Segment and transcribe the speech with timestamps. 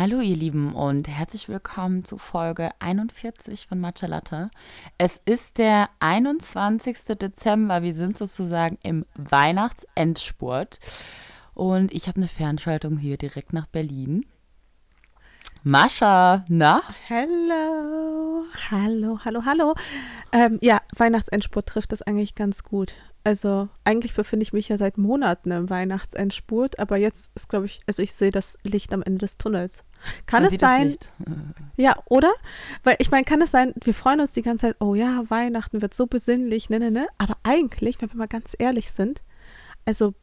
[0.00, 4.50] Hallo ihr Lieben und herzlich willkommen zu Folge 41 von Matcha Latte.
[4.96, 7.18] Es ist der 21.
[7.20, 10.78] Dezember, wir sind sozusagen im Weihnachtsendspurt
[11.52, 14.24] und ich habe eine Fernschaltung hier direkt nach Berlin.
[15.62, 16.80] Mascha, na?
[17.10, 19.74] Hallo, hallo, hallo, hallo.
[20.32, 22.94] Ähm, ja, Weihnachtsendspurt trifft das eigentlich ganz gut.
[23.24, 27.80] Also eigentlich befinde ich mich ja seit Monaten im Weihnachtsendspurt, aber jetzt ist, glaube ich,
[27.86, 29.84] also ich sehe das Licht am Ende des Tunnels.
[30.24, 30.96] Kann Man es sein?
[31.76, 32.32] Ja, oder?
[32.82, 35.82] Weil ich meine, kann es sein, wir freuen uns die ganze Zeit, oh ja, Weihnachten
[35.82, 37.06] wird so besinnlich, ne, ne, ne.
[37.18, 39.22] Aber eigentlich, wenn wir mal ganz ehrlich sind,
[39.84, 40.14] also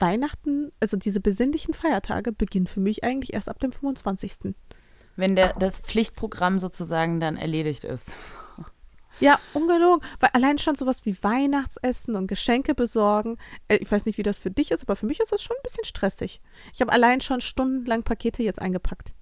[0.00, 4.54] Weihnachten, also diese besinnlichen Feiertage beginnen für mich eigentlich erst ab dem 25.
[5.16, 8.12] Wenn der, das Pflichtprogramm sozusagen dann erledigt ist.
[9.18, 10.06] Ja, ungelogen.
[10.18, 13.36] Weil allein schon sowas wie Weihnachtsessen und Geschenke besorgen.
[13.68, 15.56] Äh, ich weiß nicht, wie das für dich ist, aber für mich ist das schon
[15.58, 16.40] ein bisschen stressig.
[16.72, 19.12] Ich habe allein schon stundenlang Pakete jetzt eingepackt.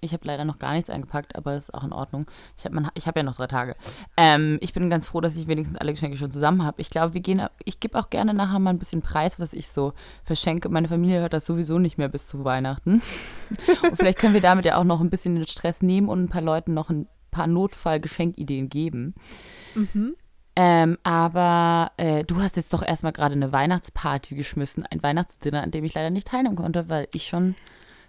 [0.00, 2.26] Ich habe leider noch gar nichts eingepackt, aber das ist auch in Ordnung.
[2.56, 3.76] Ich habe hab ja noch drei Tage.
[4.16, 6.80] Ähm, ich bin ganz froh, dass ich wenigstens alle Geschenke schon zusammen habe.
[6.80, 9.68] Ich glaube, wir gehen, ich gebe auch gerne nachher mal ein bisschen Preis, was ich
[9.68, 9.92] so
[10.24, 10.68] verschenke.
[10.68, 13.02] Meine Familie hört das sowieso nicht mehr bis zu Weihnachten.
[13.82, 16.28] Und vielleicht können wir damit ja auch noch ein bisschen den Stress nehmen und ein
[16.28, 19.14] paar Leuten noch ein paar Notfall-Geschenkideen geben.
[19.74, 20.16] Mhm.
[20.56, 25.70] Ähm, aber äh, du hast jetzt doch erstmal gerade eine Weihnachtsparty geschmissen, ein Weihnachtsdinner, an
[25.70, 27.54] dem ich leider nicht teilnehmen konnte, weil ich schon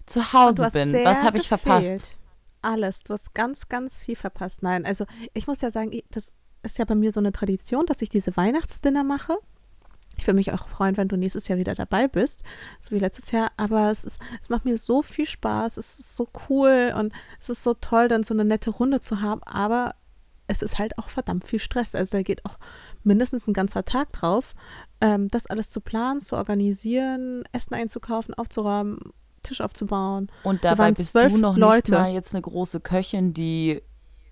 [0.08, 0.94] zu Hause bin.
[0.94, 2.18] Was habe ich verpasst?
[2.62, 3.04] Alles.
[3.04, 4.64] Du hast ganz, ganz viel verpasst.
[4.64, 6.34] Nein, also ich muss ja sagen, das
[6.64, 9.38] ist ja bei mir so eine Tradition, dass ich diese Weihnachtsdinner mache.
[10.18, 12.42] Ich würde mich auch freuen, wenn du nächstes Jahr wieder dabei bist,
[12.82, 13.52] so wie letztes Jahr.
[13.56, 17.50] Aber es, ist, es macht mir so viel Spaß, es ist so cool und es
[17.50, 19.44] ist so toll, dann so eine nette Runde zu haben.
[19.44, 19.94] Aber
[20.48, 21.94] es ist halt auch verdammt viel Stress.
[21.94, 22.58] Also da geht auch
[23.04, 24.56] mindestens ein ganzer Tag drauf,
[25.02, 29.14] ähm, das alles zu planen, zu organisieren, Essen einzukaufen, aufzuräumen
[29.48, 30.30] Tisch aufzubauen.
[30.44, 31.92] Und dabei bist du noch Leute.
[31.92, 33.82] nicht mal jetzt eine große Köchin, die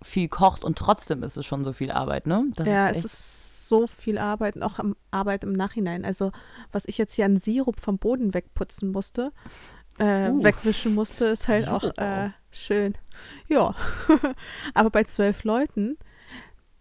[0.02, 2.46] viel kocht und trotzdem ist es schon so viel Arbeit, ne?
[2.56, 4.80] Das ja, ist es ist so viel Arbeit und auch
[5.10, 6.06] Arbeit im Nachhinein.
[6.06, 6.32] Also
[6.72, 9.32] was ich jetzt hier an Sirup vom Boden wegputzen musste,
[9.98, 10.44] äh, uh.
[10.44, 12.94] wegwischen musste, ist halt auch äh, schön.
[13.48, 13.74] Ja,
[14.76, 15.98] aber bei zwölf Leuten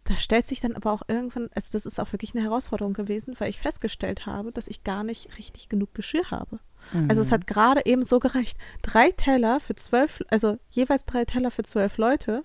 [0.04, 3.34] das stellt sich dann aber auch irgendwann, also das ist auch wirklich eine Herausforderung gewesen,
[3.38, 6.60] weil ich festgestellt habe, dass ich gar nicht richtig genug Geschirr habe.
[6.92, 7.08] Mhm.
[7.08, 8.58] Also es hat gerade eben so gereicht.
[8.82, 12.44] Drei Teller für zwölf, also jeweils drei Teller für zwölf Leute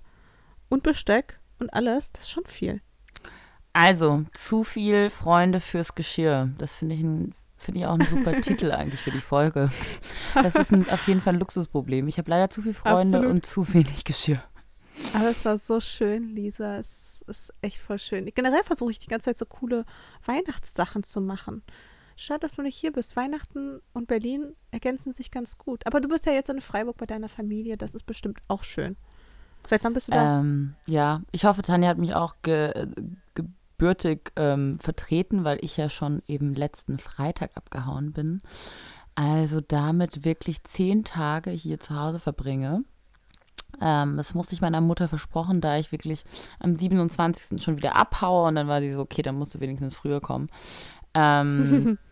[0.69, 2.81] und Besteck und alles, das ist schon viel.
[3.73, 6.49] Also, zu viel Freunde fürs Geschirr.
[6.57, 9.69] Das finde ich ein Finde ich auch ein super Titel eigentlich für die Folge.
[10.33, 12.07] Das ist ein, auf jeden Fall ein Luxusproblem.
[12.07, 13.29] Ich habe leider zu viele Freunde Absolut.
[13.29, 14.41] und zu wenig Geschirr.
[15.13, 16.77] Aber es war so schön, Lisa.
[16.77, 18.25] Es ist echt voll schön.
[18.33, 19.85] Generell versuche ich die ganze Zeit so coole
[20.25, 21.63] Weihnachtssachen zu machen.
[22.19, 23.15] Schade, dass du nicht hier bist.
[23.15, 25.87] Weihnachten und Berlin ergänzen sich ganz gut.
[25.87, 27.77] Aber du bist ja jetzt in Freiburg bei deiner Familie.
[27.77, 28.97] Das ist bestimmt auch schön.
[29.65, 30.39] Seit wann bist du da?
[30.39, 32.87] Ähm, ja, ich hoffe, Tanja hat mich auch ge
[33.35, 38.41] gebürtig ähm, vertreten, weil ich ja schon eben letzten Freitag abgehauen bin.
[39.15, 42.83] Also damit wirklich zehn Tage hier zu Hause verbringe.
[43.79, 46.25] Ähm, das musste ich meiner Mutter versprochen, da ich wirklich
[46.59, 47.63] am 27.
[47.63, 50.47] schon wieder abhaue und dann war sie so, okay, dann musst du wenigstens früher kommen.
[51.13, 51.97] Ähm,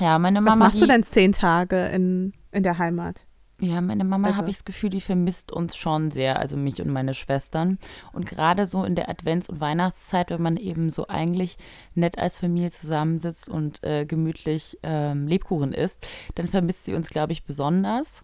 [0.00, 0.52] ja, meine Mama.
[0.52, 3.26] Was machst die, du denn zehn Tage in, in der Heimat?
[3.60, 4.38] Ja, meine Mama also.
[4.38, 7.78] habe ich das Gefühl, die vermisst uns schon sehr, also mich und meine Schwestern.
[8.12, 11.56] Und gerade so in der Advents- und Weihnachtszeit, wenn man eben so eigentlich
[11.96, 17.32] nett als Familie zusammensitzt und äh, gemütlich ähm, Lebkuchen isst, dann vermisst sie uns, glaube
[17.32, 18.22] ich, besonders.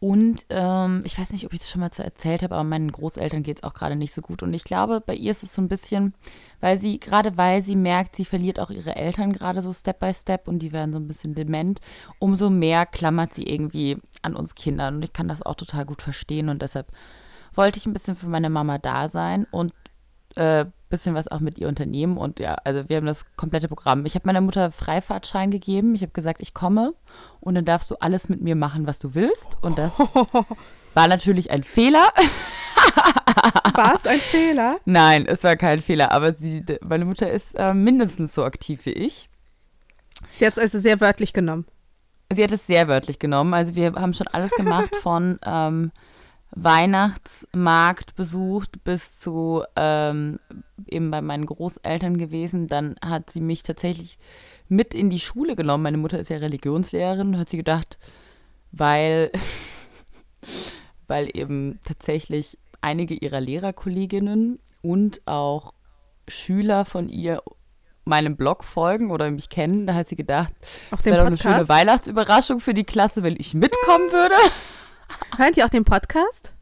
[0.00, 3.42] Und ähm, ich weiß nicht, ob ich das schon mal erzählt habe, aber meinen Großeltern
[3.42, 4.44] geht es auch gerade nicht so gut.
[4.44, 6.14] Und ich glaube, bei ihr ist es so ein bisschen,
[6.60, 10.14] weil sie, gerade weil sie merkt, sie verliert auch ihre Eltern gerade so Step by
[10.14, 11.80] Step und die werden so ein bisschen dement,
[12.20, 14.96] umso mehr klammert sie irgendwie an uns Kindern.
[14.96, 16.48] Und ich kann das auch total gut verstehen.
[16.48, 16.92] Und deshalb
[17.54, 19.72] wollte ich ein bisschen für meine Mama da sein und
[20.36, 22.16] äh, bisschen was auch mit ihr unternehmen.
[22.16, 24.06] Und ja, also wir haben das komplette Programm.
[24.06, 25.94] Ich habe meiner Mutter Freifahrtschein gegeben.
[25.94, 26.94] Ich habe gesagt, ich komme
[27.40, 29.58] und dann darfst du alles mit mir machen, was du willst.
[29.60, 29.98] Und das
[30.94, 32.08] war natürlich ein Fehler.
[33.74, 34.78] War es ein Fehler?
[34.84, 36.12] Nein, es war kein Fehler.
[36.12, 39.28] Aber sie, meine Mutter ist äh, mindestens so aktiv wie ich.
[40.34, 41.66] Sie hat es also sehr wörtlich genommen.
[42.30, 43.54] Sie hat es sehr wörtlich genommen.
[43.54, 45.92] Also wir haben schon alles gemacht von ähm,
[46.50, 50.38] Weihnachtsmarkt besucht, bis zu ähm,
[50.86, 52.66] eben bei meinen Großeltern gewesen.
[52.66, 54.18] Dann hat sie mich tatsächlich
[54.68, 55.82] mit in die Schule genommen.
[55.82, 57.98] Meine Mutter ist ja Religionslehrerin, hat sie gedacht,
[58.72, 59.30] weil,
[61.06, 65.74] weil eben tatsächlich einige ihrer Lehrerkolleginnen und auch
[66.28, 67.42] Schüler von ihr
[68.04, 69.86] meinem Blog folgen oder mich kennen.
[69.86, 70.52] Da hat sie gedacht,
[70.90, 74.34] das wäre doch eine schöne Weihnachtsüberraschung für die Klasse, wenn ich mitkommen würde.
[75.36, 76.54] Hören die auch den Podcast?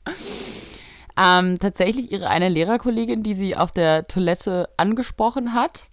[1.19, 5.89] Ähm, tatsächlich ihre eine Lehrerkollegin, die sie auf der Toilette angesprochen hat,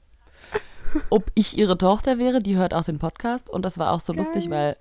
[1.10, 3.50] ob ich ihre Tochter wäre, die hört auch den Podcast.
[3.50, 4.24] Und das war auch so Geil.
[4.24, 4.78] lustig, weil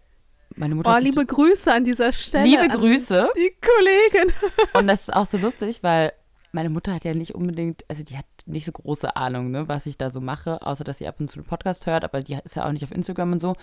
[0.56, 0.94] meine Mutter.
[0.94, 2.44] Oh, liebe Grüße an dieser Stelle.
[2.44, 3.30] Liebe Grüße.
[3.36, 4.32] Die Kollegin.
[4.74, 6.12] Und das ist auch so lustig, weil
[6.52, 9.86] meine Mutter hat ja nicht unbedingt, also die hat nicht so große Ahnung, ne, was
[9.86, 12.38] ich da so mache, außer dass sie ab und zu einen Podcast hört, aber die
[12.44, 13.54] ist ja auch nicht auf Instagram und so.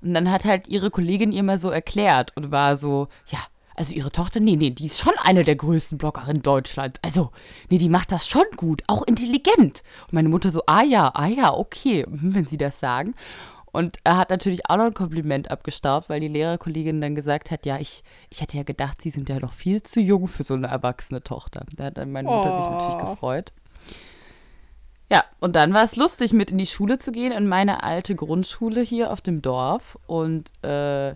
[0.00, 3.40] Und dann hat halt ihre Kollegin ihr mal so erklärt und war so, ja,
[3.76, 6.98] also ihre Tochter, nee, nee, die ist schon eine der größten Bloggerinnen Deutschlands.
[7.02, 7.30] Also,
[7.68, 9.82] nee, die macht das schon gut, auch intelligent.
[10.06, 13.14] Und meine Mutter so, ah ja, ah ja, okay, wenn sie das sagen.
[13.72, 17.66] Und er hat natürlich auch noch ein Kompliment abgestaubt, weil die Lehrerkollegin dann gesagt hat,
[17.66, 20.54] ja, ich, ich hätte ja gedacht, sie sind ja noch viel zu jung für so
[20.54, 21.66] eine erwachsene Tochter.
[21.76, 22.62] Da hat dann meine Mutter oh.
[22.62, 23.10] sich natürlich oh.
[23.10, 23.52] gefreut.
[25.10, 28.14] Ja, und dann war es lustig, mit in die Schule zu gehen, in meine alte
[28.14, 29.98] Grundschule hier auf dem Dorf.
[30.06, 31.14] Und äh,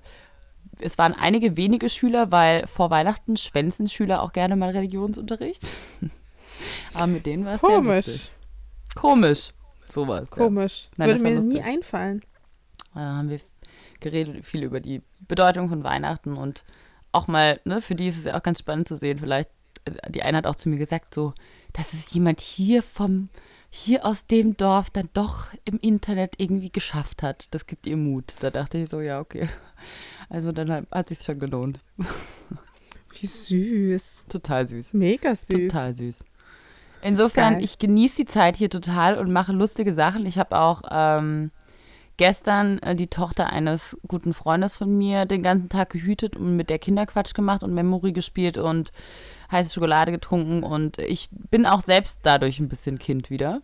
[0.82, 5.66] es waren einige wenige Schüler, weil vor Weihnachten schwänzen Schüler auch gerne mal Religionsunterricht.
[6.94, 8.30] Aber mit denen war es sehr lustig.
[8.94, 9.50] Komisch.
[9.88, 10.30] Sowas.
[10.30, 10.84] Komisch.
[10.84, 10.90] Ja.
[10.96, 11.52] Nein, Würde mir lustig.
[11.54, 12.22] nie einfallen.
[12.94, 13.40] Da haben wir
[14.00, 16.64] geredet, viel über die Bedeutung von Weihnachten und
[17.12, 19.18] auch mal, ne, für die ist es ja auch ganz spannend zu sehen.
[19.18, 19.50] Vielleicht,
[19.84, 21.34] also die eine hat auch zu mir gesagt, so,
[21.72, 23.28] dass es jemand hier vom,
[23.70, 27.46] hier aus dem Dorf dann doch im Internet irgendwie geschafft hat.
[27.52, 28.34] Das gibt ihr Mut.
[28.40, 29.48] Da dachte ich so, ja, okay.
[30.28, 31.80] Also dann hat, hat sich schon gelohnt.
[33.20, 34.24] Wie süß.
[34.28, 34.92] Total süß.
[34.92, 35.48] Mega süß.
[35.48, 36.24] Total süß.
[37.02, 40.26] Insofern, ich genieße die Zeit hier total und mache lustige Sachen.
[40.26, 41.50] Ich habe auch ähm,
[42.18, 46.68] gestern äh, die Tochter eines guten Freundes von mir den ganzen Tag gehütet und mit
[46.68, 48.92] der Kinderquatsch gemacht und Memory gespielt und
[49.50, 53.62] heiße Schokolade getrunken und ich bin auch selbst dadurch ein bisschen Kind wieder.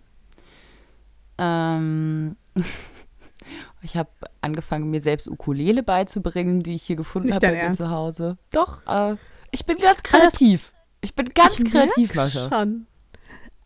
[1.39, 2.37] Ähm,
[3.83, 4.11] ich habe
[4.41, 8.39] angefangen, mir selbst Ukulele beizubringen, die ich hier gefunden habe bei mir zu Hause.
[8.53, 9.17] Doch, äh,
[9.51, 10.73] ich bin ganz kreativ.
[11.01, 12.49] Ich bin ganz ich kreativ, Mascha.
[12.49, 12.87] Schon.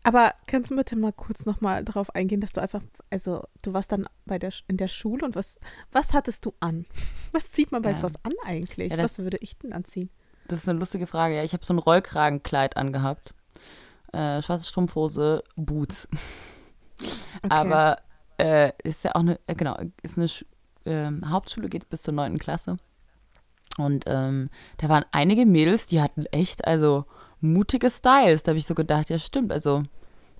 [0.03, 2.81] Aber kannst du bitte mal kurz nochmal darauf eingehen, dass du einfach,
[3.11, 5.59] also du warst dann bei der in der Schule und was,
[5.91, 6.85] was hattest du an?
[7.31, 7.95] Was zieht man bei ja.
[7.95, 8.91] sowas an eigentlich?
[8.91, 10.09] Ja, was würde ich denn anziehen?
[10.51, 11.37] Das ist eine lustige Frage.
[11.37, 13.33] Ja, ich habe so ein Rollkragenkleid angehabt.
[14.11, 16.07] Äh, schwarze Strumpfhose, Boots.
[17.43, 17.49] Okay.
[17.49, 17.97] Aber
[18.37, 20.27] äh, ist ja auch eine, äh, genau, ist eine
[20.85, 22.37] äh, Hauptschule, geht bis zur 9.
[22.37, 22.77] Klasse.
[23.79, 27.05] Und ähm, da waren einige Mädels, die hatten echt, also
[27.39, 28.43] mutige Styles.
[28.43, 29.51] Da habe ich so gedacht, ja, stimmt.
[29.51, 29.81] Also,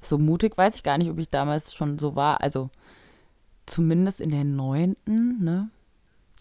[0.02, 2.42] so mutig weiß ich gar nicht, ob ich damals schon so war.
[2.42, 2.70] Also,
[3.66, 5.72] zumindest in der neunten, ne?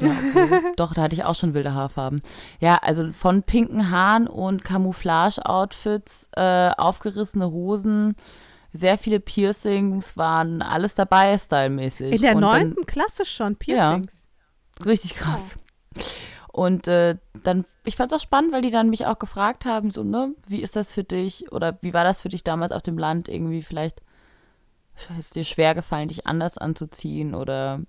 [0.01, 0.73] Ja, okay.
[0.77, 2.23] doch, da hatte ich auch schon wilde Haarfarben.
[2.59, 8.17] Ja, also von pinken Haaren und Camouflage-Outfits, äh, aufgerissene Hosen,
[8.73, 12.13] sehr viele Piercings, waren alles dabei, stylmäßig.
[12.13, 14.29] In der neunten Klasse schon, Piercings.
[14.79, 15.57] Ja, richtig krass.
[15.97, 16.01] Oh.
[16.53, 19.91] Und äh, dann, ich fand es auch spannend, weil die dann mich auch gefragt haben,
[19.91, 22.83] so, ne, wie ist das für dich oder wie war das für dich damals auf
[22.83, 24.03] dem Land irgendwie vielleicht,
[25.19, 27.81] ist dir schwer gefallen, dich anders anzuziehen oder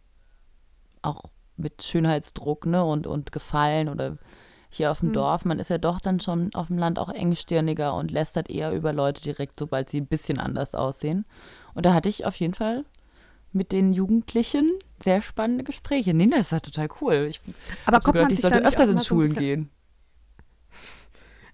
[1.01, 1.23] auch
[1.61, 4.17] mit Schönheitsdruck, ne, und, und Gefallen oder
[4.69, 5.13] hier auf dem mhm.
[5.13, 8.71] Dorf, man ist ja doch dann schon auf dem Land auch engstirniger und lästert eher
[8.71, 11.25] über Leute direkt, sobald sie ein bisschen anders aussehen.
[11.73, 12.85] Und da hatte ich auf jeden Fall
[13.51, 14.71] mit den Jugendlichen
[15.03, 16.13] sehr spannende Gespräche.
[16.13, 17.27] Nee, das ist ja total cool.
[17.29, 17.41] Ich
[17.85, 19.69] aber kommt gehört, man ich sollte öfters in Schulen so gehen.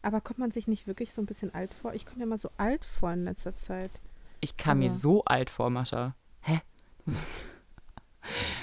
[0.03, 1.95] Aber kommt man sich nicht wirklich so ein bisschen alt vor?
[1.95, 3.91] Ich komme mir mal so alt vor in letzter Zeit.
[4.41, 4.83] Ich kam also.
[4.83, 6.15] mir so alt vor, Mascha.
[6.41, 6.61] Hä?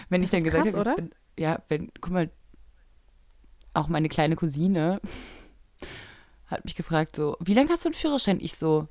[0.09, 2.31] wenn ich dann gesagt habe, ja, wenn, guck mal,
[3.73, 5.01] auch meine kleine Cousine
[6.47, 8.39] hat mich gefragt so, wie lange hast du einen Führerschein?
[8.41, 8.89] Ich so,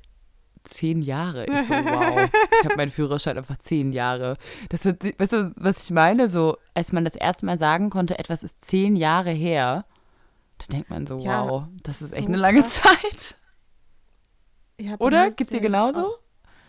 [0.64, 1.46] zehn Jahre.
[1.46, 2.30] Ich so, wow.
[2.58, 4.36] ich habe meinen Führerschein einfach zehn Jahre.
[4.70, 6.28] Das wird, weißt du, was ich meine?
[6.28, 9.84] So, als man das erste Mal sagen konnte, etwas ist zehn Jahre her,
[10.58, 12.82] da denkt man so, ja, wow, das ist so echt eine lange krass.
[12.82, 13.36] Zeit.
[14.80, 15.30] Ja, Oder?
[15.30, 16.06] Geht's dir genauso?
[16.06, 16.18] Auch,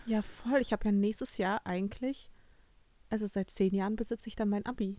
[0.06, 0.60] ja, voll.
[0.60, 2.30] Ich habe ja nächstes Jahr eigentlich,
[3.10, 4.98] also seit zehn Jahren besitze ich dann mein Abi.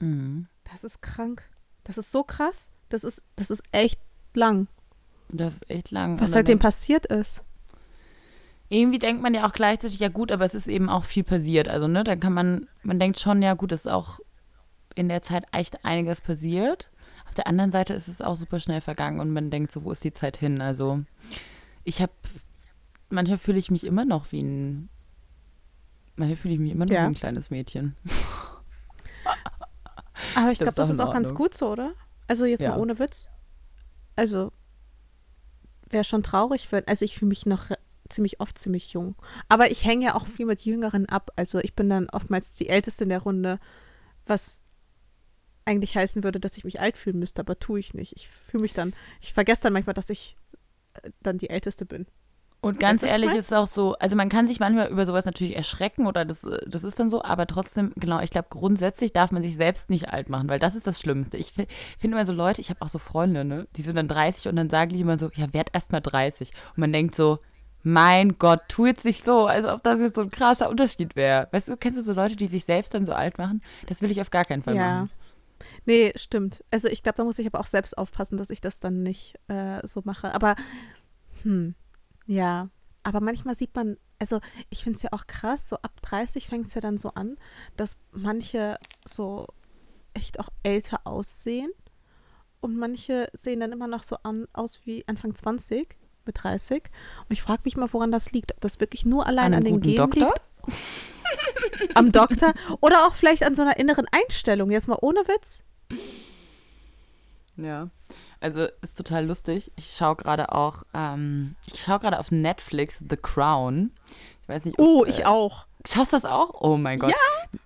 [0.00, 0.48] Mhm.
[0.64, 1.42] Das ist krank.
[1.84, 2.70] Das ist so krass.
[2.88, 4.00] Das ist, das ist echt
[4.34, 4.68] lang.
[5.28, 6.20] Das ist echt lang.
[6.20, 7.42] Was seitdem passiert ist
[8.72, 11.68] irgendwie denkt man ja auch gleichzeitig, ja gut, aber es ist eben auch viel passiert.
[11.68, 14.18] Also, ne, dann kann man, man denkt schon, ja gut, es ist auch
[14.94, 16.90] in der Zeit echt einiges passiert.
[17.26, 19.92] Auf der anderen Seite ist es auch super schnell vergangen und man denkt so, wo
[19.92, 20.62] ist die Zeit hin?
[20.62, 21.02] Also,
[21.84, 22.12] ich habe,
[23.10, 24.88] manchmal fühle ich mich immer noch wie ein,
[26.16, 27.02] manchmal fühle ich mich immer noch ja.
[27.02, 27.94] wie ein kleines Mädchen.
[30.34, 31.94] Aber ich glaube, das ist auch ganz gut so, oder?
[32.28, 32.70] Also jetzt ja.
[32.70, 33.28] mal ohne Witz.
[34.16, 34.52] Also
[35.90, 37.70] wäre schon traurig, wenn, also ich fühle mich noch
[38.08, 39.14] ziemlich oft ziemlich jung.
[39.48, 41.30] Aber ich hänge ja auch viel mit Jüngeren ab.
[41.36, 43.58] Also ich bin dann oftmals die Älteste in der Runde,
[44.26, 44.60] was
[45.64, 48.14] eigentlich heißen würde, dass ich mich alt fühlen müsste, aber tue ich nicht.
[48.16, 50.36] Ich fühle mich dann, ich vergesse dann manchmal, dass ich
[51.02, 52.06] äh, dann die Älteste bin.
[52.62, 55.56] Und ganz ehrlich ist es auch so, also man kann sich manchmal über sowas natürlich
[55.56, 59.42] erschrecken oder das, das ist dann so, aber trotzdem, genau, ich glaube, grundsätzlich darf man
[59.42, 61.36] sich selbst nicht alt machen, weil das ist das Schlimmste.
[61.36, 61.66] Ich finde
[62.02, 64.70] immer so Leute, ich habe auch so Freunde, ne, die sind dann 30 und dann
[64.70, 66.52] sagen die immer so, ja, werd erst mal 30.
[66.70, 67.40] Und man denkt so,
[67.82, 71.48] mein Gott, tu jetzt nicht so, als ob das jetzt so ein krasser Unterschied wäre.
[71.50, 73.60] Weißt du, kennst du so Leute, die sich selbst dann so alt machen?
[73.86, 75.00] Das will ich auf gar keinen Fall ja.
[75.00, 75.10] machen.
[75.84, 76.62] Nee, stimmt.
[76.70, 79.34] Also ich glaube, da muss ich aber auch selbst aufpassen, dass ich das dann nicht
[79.48, 80.32] äh, so mache.
[80.32, 80.54] Aber,
[81.42, 81.74] hm,
[82.26, 82.68] ja.
[83.04, 86.68] Aber manchmal sieht man, also ich finde es ja auch krass, so ab 30 fängt
[86.68, 87.36] es ja dann so an,
[87.76, 89.46] dass manche so
[90.14, 91.70] echt auch älter aussehen.
[92.60, 96.84] Und manche sehen dann immer noch so an, aus wie Anfang 20 mit 30.
[97.22, 98.52] Und ich frage mich mal, woran das liegt.
[98.52, 100.32] Ob das wirklich nur allein an, an den Genen Doktor?
[100.66, 101.96] liegt.
[101.96, 102.54] Am Doktor.
[102.80, 104.70] Oder auch vielleicht an so einer inneren Einstellung.
[104.70, 105.64] Jetzt mal ohne Witz.
[107.56, 107.90] Ja,
[108.42, 109.72] also ist total lustig.
[109.76, 113.92] Ich schaue gerade auch, ähm, ich schaue gerade auf Netflix The Crown.
[114.42, 114.78] Ich weiß nicht.
[114.78, 115.66] Ob, oh, ich äh, auch.
[115.86, 116.60] Schaust du das auch?
[116.60, 117.10] Oh mein Gott.
[117.10, 117.58] Ja.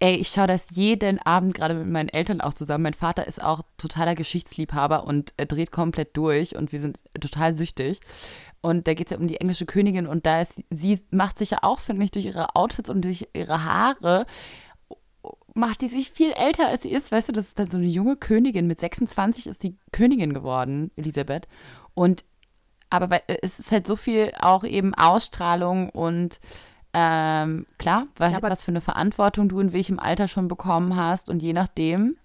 [0.00, 2.82] Ey, ich schaue das jeden Abend gerade mit meinen Eltern auch zusammen.
[2.82, 7.54] Mein Vater ist auch totaler Geschichtsliebhaber und er dreht komplett durch und wir sind total
[7.54, 8.00] süchtig.
[8.60, 11.50] Und da geht es ja um die englische Königin und da ist, sie macht sich
[11.50, 14.26] ja auch, finde ich, durch ihre Outfits und durch ihre Haare,
[15.54, 17.12] macht die sich viel älter, als sie ist.
[17.12, 18.66] Weißt du, das ist dann so eine junge Königin.
[18.66, 21.48] Mit 26 ist die Königin geworden, Elisabeth.
[21.94, 22.24] Und
[22.90, 26.38] aber es ist halt so viel auch eben Ausstrahlung und
[26.92, 31.28] ähm, klar, was, ja, was für eine Verantwortung du in welchem Alter schon bekommen hast
[31.28, 32.16] und je nachdem.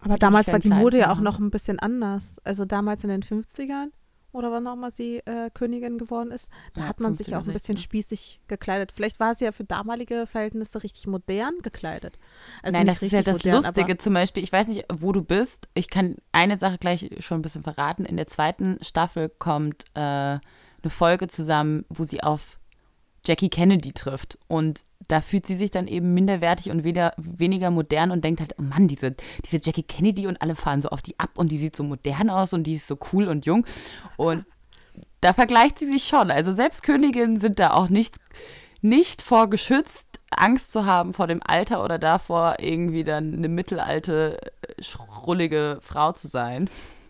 [0.00, 2.38] Aber damals war die Mode ja auch noch ein bisschen anders.
[2.44, 3.88] Also damals in den 50ern
[4.34, 7.46] oder wann auch mal sie äh, Königin geworden ist, da ja, hat man sich auch
[7.46, 8.92] ein bisschen spießig gekleidet.
[8.92, 12.18] Vielleicht war sie ja für damalige Verhältnisse richtig modern gekleidet.
[12.62, 14.42] Also Nein, das ist ja das modern, Lustige zum Beispiel.
[14.42, 15.68] Ich weiß nicht, wo du bist.
[15.74, 18.04] Ich kann eine Sache gleich schon ein bisschen verraten.
[18.04, 20.40] In der zweiten Staffel kommt äh, eine
[20.90, 22.58] Folge zusammen, wo sie auf
[23.26, 24.38] Jackie Kennedy trifft.
[24.48, 28.54] Und da fühlt sie sich dann eben minderwertig und weder, weniger modern und denkt halt,
[28.58, 29.14] oh Mann, diese,
[29.44, 32.30] diese Jackie Kennedy und alle fahren so auf die ab und die sieht so modern
[32.30, 33.66] aus und die ist so cool und jung.
[34.16, 34.44] Und
[35.20, 36.30] da vergleicht sie sich schon.
[36.30, 38.16] Also selbst Königinnen sind da auch nicht,
[38.80, 39.48] nicht vor
[40.30, 44.38] Angst zu haben vor dem Alter oder davor, irgendwie dann eine mittelalte,
[44.80, 46.68] schrullige Frau zu sein.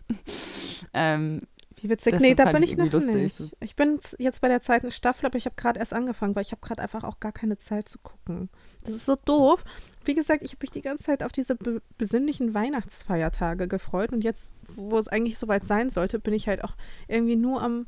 [0.93, 1.41] ähm,
[1.85, 2.19] wie witzig.
[2.19, 3.15] nee, da bin ich noch lustig.
[3.15, 3.55] nicht.
[3.61, 6.51] Ich bin jetzt bei der zweiten Staffel, aber ich habe gerade erst angefangen, weil ich
[6.51, 8.49] habe gerade einfach auch gar keine Zeit zu gucken.
[8.83, 9.63] Das ist so doof.
[10.03, 14.23] Wie gesagt, ich habe mich die ganze Zeit auf diese be besinnlichen Weihnachtsfeiertage gefreut und
[14.23, 16.75] jetzt, wo es eigentlich soweit sein sollte, bin ich halt auch
[17.07, 17.87] irgendwie nur am,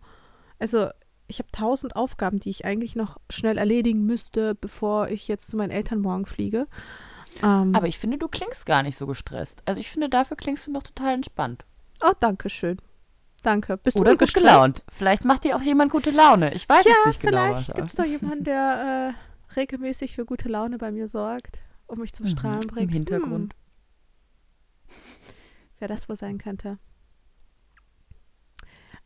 [0.59, 0.89] also
[1.27, 5.57] ich habe tausend Aufgaben, die ich eigentlich noch schnell erledigen müsste, bevor ich jetzt zu
[5.57, 6.67] meinen Eltern morgen fliege.
[7.43, 9.61] Ähm, aber ich finde, du klingst gar nicht so gestresst.
[9.65, 11.65] Also ich finde, dafür klingst du noch total entspannt.
[12.03, 12.77] Oh, danke schön.
[13.43, 13.77] Danke.
[13.77, 14.83] Bist Oder du gut gelaunt.
[14.89, 16.53] Vielleicht macht dir auch jemand gute Laune.
[16.53, 17.53] Ich weiß ja, es nicht genau.
[17.53, 21.99] Vielleicht gibt es doch jemanden, der äh, regelmäßig für gute Laune bei mir sorgt und
[21.99, 22.89] mich zum mhm, Strahlen bringt.
[22.89, 23.53] Im Hintergrund.
[23.53, 24.93] Hm.
[25.79, 26.79] Wer das wohl sein könnte.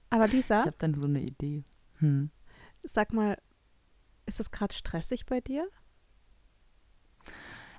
[0.09, 0.59] Aber Lisa.
[0.59, 1.63] Ich habe dann so eine Idee.
[2.00, 2.31] Hm.
[2.83, 3.38] Sag mal,
[4.25, 5.67] ist es gerade stressig bei dir?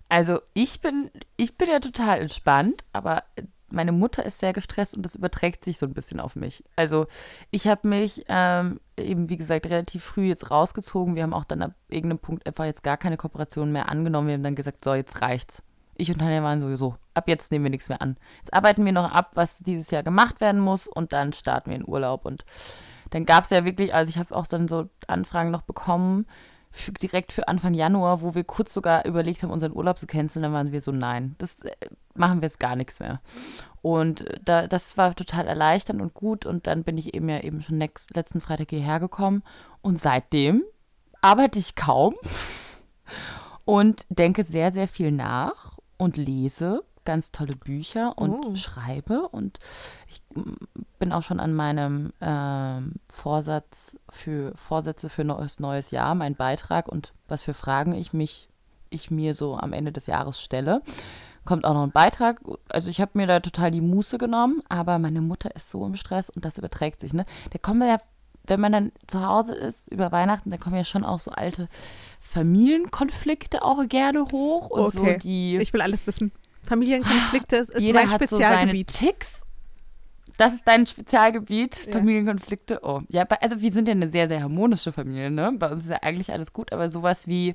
[0.09, 3.25] Also ich bin, ich bin ja total entspannt, aber
[3.73, 6.63] meine Mutter ist sehr gestresst und das überträgt sich so ein bisschen auf mich.
[6.77, 7.07] Also
[7.51, 11.17] ich habe mich ähm, eben, wie gesagt, relativ früh jetzt rausgezogen.
[11.17, 14.29] Wir haben auch dann ab irgendeinem Punkt einfach jetzt gar keine Kooperation mehr angenommen.
[14.29, 15.63] Wir haben dann gesagt, so, jetzt reicht's.
[15.97, 18.17] Ich und Tanja waren sowieso, ab jetzt nehmen wir nichts mehr an.
[18.39, 21.77] Jetzt arbeiten wir noch ab, was dieses Jahr gemacht werden muss und dann starten wir
[21.77, 22.25] in Urlaub.
[22.25, 22.45] Und
[23.11, 26.27] dann gab es ja wirklich, also ich habe auch dann so Anfragen noch bekommen,
[26.73, 30.43] für, direkt für Anfang Januar, wo wir kurz sogar überlegt haben, unseren Urlaub zu canceln,
[30.43, 31.71] dann waren wir so, nein, das äh,
[32.15, 33.21] machen wir jetzt gar nichts mehr.
[33.83, 36.47] Und äh, da, das war total erleichternd und gut.
[36.47, 39.43] Und dann bin ich eben ja eben schon next, letzten Freitag hierher gekommen.
[39.81, 40.63] Und seitdem
[41.21, 42.15] arbeite ich kaum
[43.65, 48.55] und denke sehr, sehr viel nach und lese ganz tolle Bücher und oh.
[48.55, 49.29] schreibe.
[49.29, 49.59] Und
[50.07, 50.23] ich
[50.99, 56.89] bin auch schon an meinem ähm, Vorsatz für Vorsätze für neues, neues Jahr, mein Beitrag
[56.89, 58.49] und was für Fragen ich mich,
[58.91, 60.83] ich mir so am Ende des Jahres stelle.
[61.45, 62.41] Kommt auch noch ein Beitrag.
[62.69, 65.97] Also ich habe mir da total die Muße genommen, aber meine Mutter ist so im
[65.97, 67.13] Stress und das überträgt sich.
[67.13, 67.25] Ne?
[67.51, 67.99] Da kommen ja,
[68.45, 71.69] wenn man dann zu Hause ist über Weihnachten, da kommen ja schon auch so alte
[72.21, 75.13] Familienkonflikte auch gerne hoch und okay.
[75.15, 75.57] so die.
[75.59, 76.31] Ich will alles wissen.
[76.63, 78.91] Familienkonflikte ist, ist Jeder mein Spezialgebiet.
[78.91, 79.43] So seine Ticks.
[80.39, 81.93] Das ist dein Spezialgebiet, ja.
[81.93, 82.81] Familienkonflikte.
[82.83, 85.53] Oh, ja, also wir sind ja eine sehr, sehr harmonische Familie, ne?
[85.59, 87.55] Bei uns ist ja eigentlich alles gut, aber sowas wie,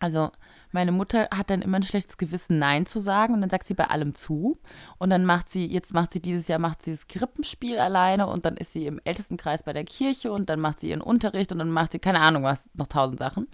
[0.00, 0.30] also
[0.76, 3.72] meine Mutter hat dann immer ein schlechtes Gewissen, Nein zu sagen und dann sagt sie
[3.72, 4.58] bei allem zu.
[4.98, 8.44] Und dann macht sie, jetzt macht sie dieses Jahr, macht sie das Krippenspiel alleine und
[8.44, 11.60] dann ist sie im Ältestenkreis bei der Kirche und dann macht sie ihren Unterricht und
[11.60, 13.44] dann macht sie, keine Ahnung was, noch tausend Sachen.
[13.44, 13.52] Und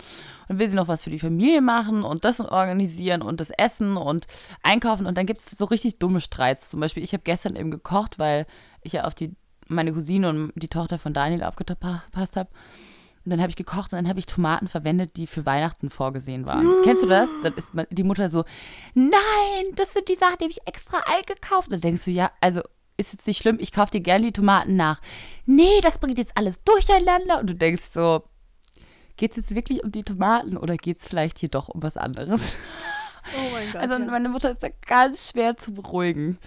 [0.48, 3.96] dann will sie noch was für die Familie machen und das organisieren und das Essen
[3.96, 4.26] und
[4.64, 6.70] einkaufen und dann gibt es so richtig dumme Streits.
[6.70, 8.46] Zum Beispiel, ich habe gestern eben gekocht, weil
[8.82, 9.36] ich ja auf die
[9.68, 12.50] meine Cousine und die Tochter von Daniel aufgepasst habe.
[13.24, 16.44] Und dann habe ich gekocht und dann habe ich Tomaten verwendet, die für Weihnachten vorgesehen
[16.44, 16.66] waren.
[16.84, 17.30] Kennst du das?
[17.42, 18.44] Dann ist die Mutter so,
[18.94, 19.12] nein,
[19.74, 21.68] das sind die Sachen, die habe ich extra eingekauft.
[21.68, 22.62] Und dann denkst du, ja, also
[22.96, 25.00] ist jetzt nicht schlimm, ich kaufe dir gerne die Tomaten nach.
[25.46, 27.40] Nee, das bringt jetzt alles durcheinander.
[27.40, 28.22] Und du denkst so,
[29.16, 31.96] geht es jetzt wirklich um die Tomaten oder geht es vielleicht hier doch um was
[31.96, 32.56] anderes?
[33.36, 33.80] Oh mein Gott.
[33.80, 36.38] Also meine Mutter ist da ganz schwer zu beruhigen.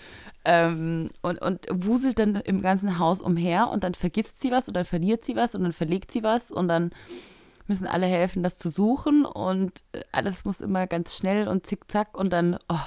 [0.48, 4.76] Ähm, und, und wuselt dann im ganzen Haus umher und dann vergisst sie was und
[4.76, 6.92] dann verliert sie was und dann verlegt sie was und dann
[7.68, 12.16] müssen alle helfen, das zu suchen und äh, alles muss immer ganz schnell und zickzack
[12.16, 12.78] und dann, oh,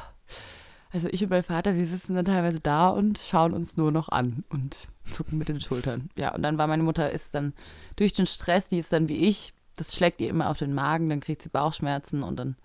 [0.91, 4.09] also ich und mein Vater, wir sitzen dann teilweise da und schauen uns nur noch
[4.09, 6.11] an und zucken mit den Schultern.
[6.17, 7.53] Ja, und dann war meine Mutter ist dann
[7.97, 11.09] durch den Stress, die ist dann wie ich, das schlägt ihr immer auf den Magen,
[11.09, 12.57] dann kriegt sie Bauchschmerzen und dann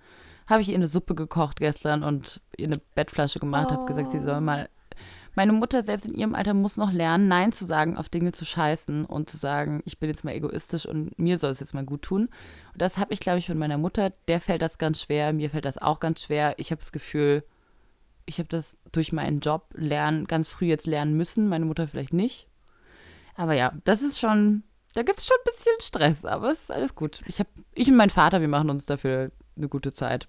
[0.48, 3.74] habe ich ihr eine Suppe gekocht gestern und ihr eine Bettflasche gemacht, oh.
[3.74, 4.70] habe gesagt, sie soll mal
[5.36, 8.46] meine Mutter selbst in ihrem Alter muss noch lernen, Nein zu sagen, auf Dinge zu
[8.46, 11.84] scheißen und zu sagen, ich bin jetzt mal egoistisch und mir soll es jetzt mal
[11.84, 12.30] gut tun.
[12.74, 14.12] Und das habe ich, glaube ich, von meiner Mutter.
[14.28, 16.54] Der fällt das ganz schwer, mir fällt das auch ganz schwer.
[16.58, 17.44] Ich habe das Gefühl,
[18.26, 22.14] ich habe das durch meinen Job lernen, ganz früh jetzt lernen müssen, meine Mutter vielleicht
[22.14, 22.48] nicht.
[23.36, 26.72] Aber ja, das ist schon, da gibt es schon ein bisschen Stress, aber es ist
[26.72, 27.22] alles gut.
[27.26, 30.27] Ich, hab, ich und mein Vater, wir machen uns dafür eine gute Zeit.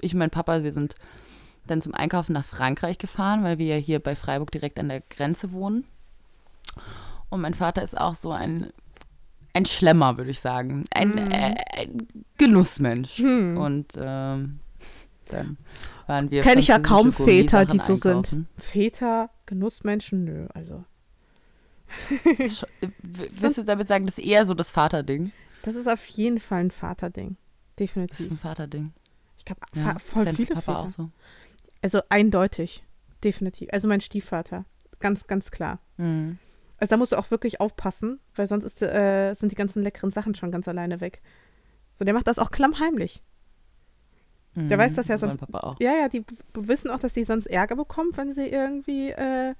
[0.00, 0.94] Ich und mein Papa, wir sind
[1.66, 5.00] dann zum Einkaufen nach Frankreich gefahren, weil wir ja hier bei Freiburg direkt an der
[5.00, 5.84] Grenze wohnen.
[7.30, 8.72] Und mein Vater ist auch so ein,
[9.54, 10.84] ein Schlemmer, würde ich sagen.
[10.92, 11.30] Ein, mm.
[11.30, 12.06] äh, ein
[12.38, 13.20] Genussmensch.
[13.20, 13.56] Mm.
[13.56, 14.60] Und ähm,
[15.28, 15.56] dann
[16.06, 16.42] waren wir.
[16.42, 18.24] Kenne ich ja kaum Väter, die so einkaufen.
[18.24, 18.46] sind.
[18.58, 20.84] Väter, Genussmenschen, nö, also.
[23.02, 25.32] Willst du damit sagen, das ist eher so das Vaterding?
[25.62, 27.36] Das ist auf jeden Fall ein Vaterding.
[27.78, 28.18] Definitiv.
[28.18, 28.92] Das ist ein Vaterding.
[29.36, 30.80] Ich glaube, ja, voll viele Papa Väter.
[30.80, 31.10] Auch so.
[31.82, 32.84] Also eindeutig,
[33.22, 33.68] definitiv.
[33.72, 34.64] Also mein Stiefvater,
[35.00, 35.80] ganz, ganz klar.
[35.96, 36.38] Mhm.
[36.78, 40.10] Also da musst du auch wirklich aufpassen, weil sonst ist, äh, sind die ganzen leckeren
[40.10, 41.22] Sachen schon ganz alleine weg.
[41.92, 43.22] So, der macht das auch klammheimlich.
[44.54, 45.40] Mhm, der weiß das ja sonst.
[45.80, 49.54] Ja, ja, die wissen auch, dass sie sonst Ärger bekommen, wenn sie irgendwie äh,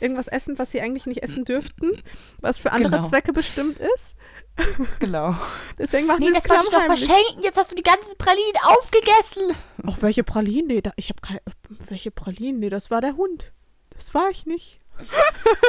[0.00, 2.02] irgendwas essen, was sie eigentlich nicht essen dürften,
[2.40, 3.08] was für andere genau.
[3.08, 4.16] Zwecke bestimmt ist.
[4.98, 5.36] Genau.
[5.78, 7.42] Deswegen machen nee, das wollte ich doch verschenken.
[7.44, 9.56] Jetzt hast du die ganzen Pralinen aufgegessen.
[9.86, 10.66] Ach, welche Pralinen?
[10.66, 11.40] Nee, da, ich habe keine.
[11.88, 12.58] Welche Pralinen?
[12.58, 13.52] Nee, das war der Hund.
[13.90, 14.80] Das war ich nicht.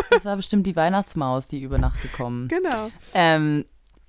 [0.10, 2.48] Das war bestimmt die Weihnachtsmaus, die über Nacht gekommen.
[2.48, 2.90] Genau.
[3.14, 3.66] Ähm,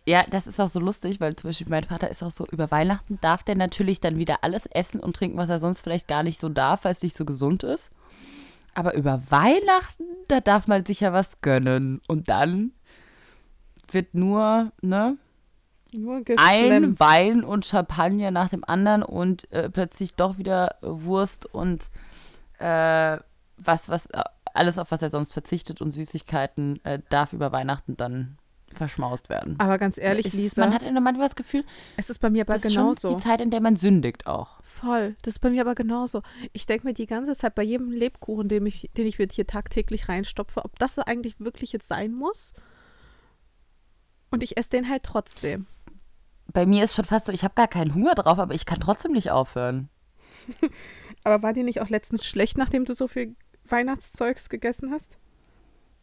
[0.06, 2.70] ja, das ist auch so lustig, weil zum Beispiel mein Vater ist auch so, über
[2.70, 6.22] Weihnachten darf der natürlich dann wieder alles essen und trinken, was er sonst vielleicht gar
[6.22, 7.90] nicht so darf, weil es nicht so gesund ist.
[8.74, 12.00] Aber über Weihnachten, da darf man sich ja was gönnen.
[12.08, 12.72] Und dann
[13.90, 15.16] wird nur, ne?
[15.92, 21.90] Nur ein Wein und Champagner nach dem anderen und äh, plötzlich doch wieder Wurst und
[22.58, 23.18] äh,
[23.56, 24.22] was, was, äh,
[24.54, 28.38] alles, auf was er sonst verzichtet und Süßigkeiten, äh, darf über Weihnachten dann
[28.74, 29.56] verschmaust werden.
[29.58, 30.64] Aber ganz ehrlich, ist, Lisa.
[30.64, 31.64] Man hat immer manchmal das Gefühl,
[31.96, 32.92] es ist bei mir aber das genauso.
[32.92, 34.62] Ist schon die Zeit, in der man sündigt auch.
[34.62, 35.16] Voll.
[35.22, 36.22] Das ist bei mir aber genauso.
[36.52, 40.08] Ich denke mir die ganze Zeit bei jedem Lebkuchen, den ich, den ich hier tagtäglich
[40.08, 42.52] reinstopfe, ob das eigentlich wirklich jetzt sein muss.
[44.30, 45.66] Und ich esse den halt trotzdem.
[46.52, 48.80] Bei mir ist schon fast so, ich habe gar keinen Hunger drauf, aber ich kann
[48.80, 49.88] trotzdem nicht aufhören.
[51.24, 55.18] aber war dir nicht auch letztens schlecht, nachdem du so viel Weihnachtszeugs gegessen hast?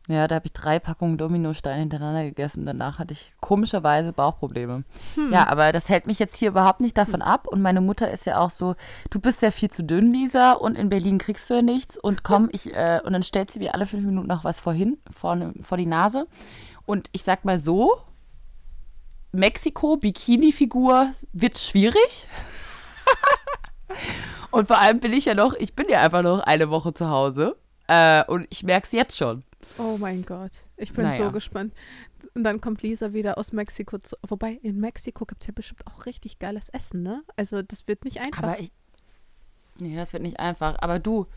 [0.09, 2.65] Ja, da habe ich drei Packungen Dominosteine hintereinander gegessen.
[2.65, 4.85] Danach hatte ich komischerweise Bauchprobleme.
[5.15, 5.33] Hm.
[5.33, 7.45] Ja, aber das hält mich jetzt hier überhaupt nicht davon ab.
[7.45, 8.75] Und meine Mutter ist ja auch so,
[9.09, 11.97] du bist ja viel zu dünn, Lisa, und in Berlin kriegst du ja nichts.
[11.97, 14.97] Und komm, ich, äh, und dann stellt sie mir alle fünf Minuten noch was vorhin,
[15.11, 16.27] vor, vor die Nase.
[16.85, 17.97] Und ich sag mal so,
[19.33, 22.27] Mexiko, Bikini-Figur wird schwierig.
[24.51, 27.09] und vor allem bin ich ja noch, ich bin ja einfach noch eine Woche zu
[27.09, 27.57] Hause.
[27.87, 29.43] Äh, und ich merke es jetzt schon.
[29.77, 30.51] Oh mein Gott.
[30.75, 31.25] Ich bin naja.
[31.25, 31.73] so gespannt.
[32.33, 34.15] Und dann kommt Lisa wieder aus Mexiko zu.
[34.27, 37.23] Wobei, in Mexiko gibt es ja bestimmt auch richtig geiles Essen, ne?
[37.35, 38.43] Also, das wird nicht einfach.
[38.43, 38.71] Aber ich.
[39.79, 40.75] Nee, das wird nicht einfach.
[40.79, 41.27] Aber du,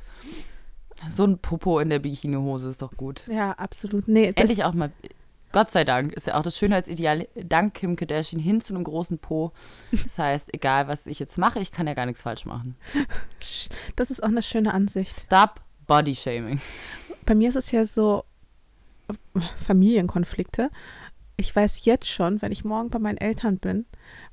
[1.09, 3.27] so ein Popo in der Bikinihose ist doch gut.
[3.29, 4.09] Ja, absolut.
[4.09, 4.93] Nee, Endlich auch mal.
[5.53, 9.19] Gott sei Dank ist ja auch das Schönheitsideal dank Kim Kardashian hin zu einem großen
[9.19, 9.53] Po.
[9.91, 12.77] Das heißt, egal was ich jetzt mache, ich kann ja gar nichts falsch machen.
[13.97, 15.13] Das ist auch eine schöne Ansicht.
[15.19, 16.61] Stop Body Shaming
[17.27, 18.25] bei mir ist es ja so,
[19.57, 20.71] Familienkonflikte.
[21.37, 23.87] ich weiß jetzt schon, wenn ich morgen bei meinen Eltern bin,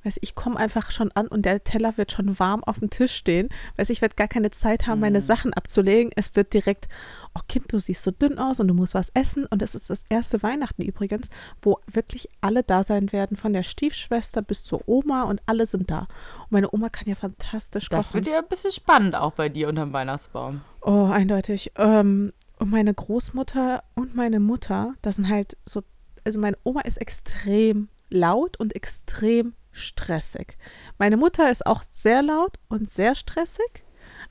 [0.04, 3.14] weiß ich, komme einfach schon an und der Teller wird schon warm auf dem Tisch
[3.14, 3.48] stehen.
[3.76, 5.24] Weiß ich, werde gar keine Zeit haben, meine mhm.
[5.24, 6.12] Sachen abzulegen.
[6.16, 6.86] Es wird direkt,
[7.34, 9.46] oh Kind, du siehst so dünn aus und du musst was essen.
[9.46, 11.30] Und es ist das erste Weihnachten übrigens,
[11.62, 15.90] wo wirklich alle da sein werden, von der Stiefschwester bis zur Oma und alle sind
[15.90, 16.00] da.
[16.00, 18.00] Und meine Oma kann ja fantastisch kochen.
[18.00, 20.60] Das wird ja ein bisschen spannend auch bei dir unterm Weihnachtsbaum.
[20.82, 21.72] Oh, eindeutig.
[21.76, 25.82] Ähm, und meine Großmutter und meine Mutter, das sind halt so
[26.28, 30.58] also meine Oma ist extrem laut und extrem stressig.
[30.98, 33.84] Meine Mutter ist auch sehr laut und sehr stressig,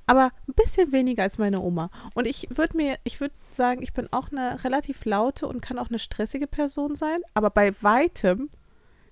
[0.05, 1.89] aber ein bisschen weniger als meine Oma.
[2.13, 5.79] Und ich würde mir, ich würde sagen, ich bin auch eine relativ laute und kann
[5.79, 8.49] auch eine stressige Person sein, aber bei weitem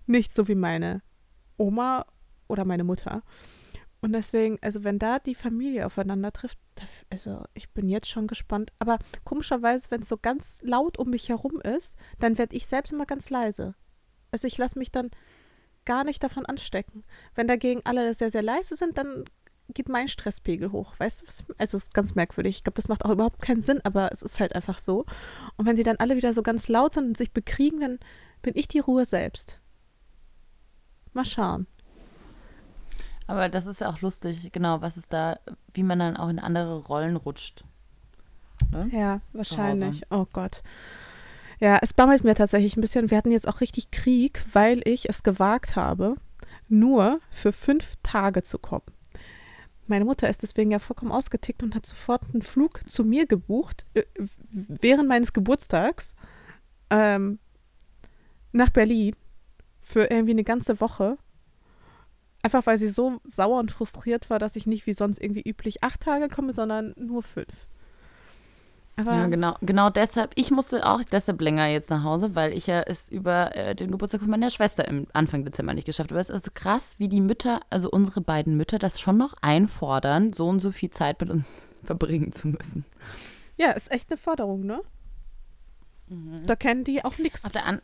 [0.05, 1.01] nicht so wie meine
[1.57, 2.05] Oma
[2.47, 3.23] oder meine Mutter.
[4.05, 6.59] Und deswegen, also wenn da die Familie aufeinander trifft,
[7.09, 8.71] also ich bin jetzt schon gespannt.
[8.77, 12.93] Aber komischerweise, wenn es so ganz laut um mich herum ist, dann werde ich selbst
[12.93, 13.73] immer ganz leise.
[14.29, 15.09] Also ich lasse mich dann
[15.85, 17.03] gar nicht davon anstecken.
[17.33, 19.25] Wenn dagegen alle sehr, sehr leise sind, dann
[19.73, 20.93] geht mein Stresspegel hoch.
[20.99, 21.43] Weißt du, was?
[21.57, 22.57] Also es ist ganz merkwürdig.
[22.57, 25.07] Ich glaube, das macht auch überhaupt keinen Sinn, aber es ist halt einfach so.
[25.57, 27.97] Und wenn die dann alle wieder so ganz laut sind und sich bekriegen, dann
[28.43, 29.59] bin ich die Ruhe selbst.
[31.13, 31.65] Mal schauen.
[33.27, 35.39] Aber das ist ja auch lustig, genau, was ist da,
[35.73, 37.63] wie man dann auch in andere Rollen rutscht.
[38.71, 38.89] Ne?
[38.91, 40.03] Ja, wahrscheinlich.
[40.11, 40.61] Oh Gott.
[41.59, 43.09] Ja, es bammelt mir tatsächlich ein bisschen.
[43.09, 46.15] Wir hatten jetzt auch richtig Krieg, weil ich es gewagt habe,
[46.67, 48.83] nur für fünf Tage zu kommen.
[49.87, 53.85] Meine Mutter ist deswegen ja vollkommen ausgetickt und hat sofort einen Flug zu mir gebucht,
[53.93, 54.03] äh,
[54.49, 56.15] während meines Geburtstags,
[56.89, 57.39] ähm,
[58.51, 59.15] nach Berlin
[59.81, 61.17] für irgendwie eine ganze Woche.
[62.45, 65.83] Einfach weil sie so sauer und frustriert war, dass ich nicht wie sonst irgendwie üblich
[65.83, 67.65] acht Tage komme, sondern nur fünf.
[68.97, 70.31] Aber ja, genau, genau deshalb.
[70.35, 73.89] Ich musste auch deshalb länger jetzt nach Hause, weil ich ja es über äh, den
[73.89, 76.21] Geburtstag von meiner Schwester im Anfang Dezember nicht geschafft habe.
[76.21, 80.31] Es ist also krass, wie die Mütter, also unsere beiden Mütter, das schon noch einfordern,
[80.31, 82.85] so und so viel Zeit mit uns verbringen zu müssen.
[83.57, 84.81] Ja, ist echt eine Forderung, ne?
[86.09, 86.45] Mhm.
[86.45, 87.43] Da kennen die auch nichts.
[87.43, 87.81] Auf der, an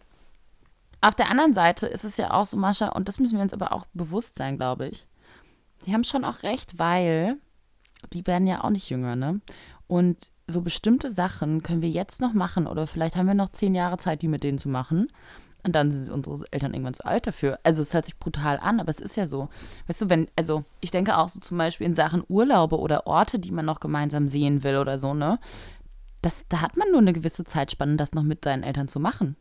[1.02, 3.54] auf der anderen Seite ist es ja auch so, Mascha, und das müssen wir uns
[3.54, 5.08] aber auch bewusst sein, glaube ich.
[5.86, 7.38] Die haben schon auch recht, weil
[8.14, 9.42] die werden ja auch nicht jünger, ne?
[9.88, 13.74] Und so bestimmte Sachen können wir jetzt noch machen oder vielleicht haben wir noch zehn
[13.74, 15.08] Jahre Zeit, die mit denen zu machen.
[15.64, 17.60] Und dann sind unsere Eltern irgendwann zu alt dafür.
[17.64, 19.50] Also es hört sich brutal an, aber es ist ja so.
[19.88, 23.38] Weißt du, wenn, also ich denke auch so zum Beispiel in Sachen Urlaube oder Orte,
[23.38, 25.40] die man noch gemeinsam sehen will oder so, ne?
[26.24, 29.36] Das, da hat man nur eine gewisse Zeitspanne, das noch mit seinen Eltern zu machen.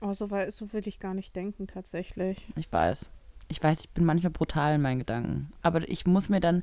[0.00, 2.46] Oh, so, weil, so will ich gar nicht denken, tatsächlich.
[2.56, 3.10] Ich weiß.
[3.48, 5.52] Ich weiß, ich bin manchmal brutal in meinen Gedanken.
[5.62, 6.62] Aber ich muss mir dann,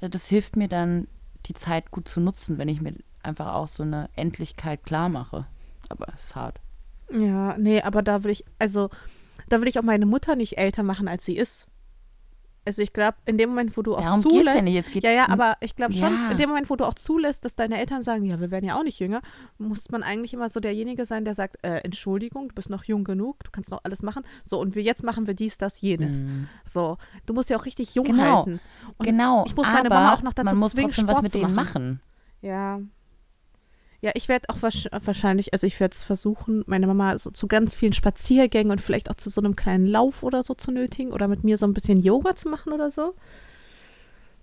[0.00, 1.08] also das hilft mir dann,
[1.46, 5.46] die Zeit gut zu nutzen, wenn ich mir einfach auch so eine Endlichkeit klar mache.
[5.88, 6.60] Aber es ist hart.
[7.10, 8.90] Ja, nee, aber da will ich, also,
[9.48, 11.68] da will ich auch meine Mutter nicht älter machen, als sie ist.
[12.66, 14.76] Also ich glaube, in dem Moment, wo du auch Darum zulässt, ja, nicht.
[14.76, 16.30] Es geht, ja, ja, aber ich glaube schon, ja.
[16.32, 18.76] in dem Moment, wo du auch zulässt, dass deine Eltern sagen, ja, wir werden ja
[18.76, 19.22] auch nicht jünger,
[19.58, 23.04] muss man eigentlich immer so derjenige sein, der sagt, äh, Entschuldigung, du bist noch jung
[23.04, 24.24] genug, du kannst noch alles machen.
[24.42, 26.22] So und wir jetzt machen wir dies, das, jenes.
[26.22, 26.48] Mhm.
[26.64, 28.38] So, du musst ja auch richtig jung genau.
[28.38, 28.60] halten.
[28.98, 29.44] Und genau.
[29.46, 32.00] Ich muss meine Mama auch noch dazu man muss zwingen, Sport was mit denen machen.
[32.42, 32.80] Ja,
[34.00, 37.74] ja, ich werde auch wahrscheinlich, also ich werde es versuchen, meine Mama so zu ganz
[37.74, 41.28] vielen Spaziergängen und vielleicht auch zu so einem kleinen Lauf oder so zu nötigen oder
[41.28, 43.14] mit mir so ein bisschen Yoga zu machen oder so.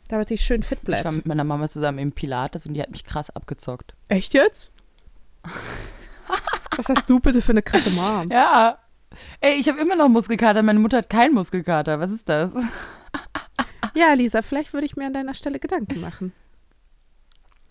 [0.10, 1.00] Damit ich schön fit bleibe.
[1.00, 3.94] Ich war mit meiner Mama zusammen im Pilates und die hat mich krass abgezockt.
[4.10, 4.72] Echt jetzt?
[6.76, 8.30] Was hast du bitte für eine krasse Mom?
[8.32, 8.80] Ja.
[9.40, 10.64] Ey, ich habe immer noch Muskelkater.
[10.64, 12.00] Meine Mutter hat keinen Muskelkater.
[12.00, 12.56] Was ist das?
[13.96, 16.34] ja, Lisa, vielleicht würde ich mir an deiner Stelle Gedanken machen.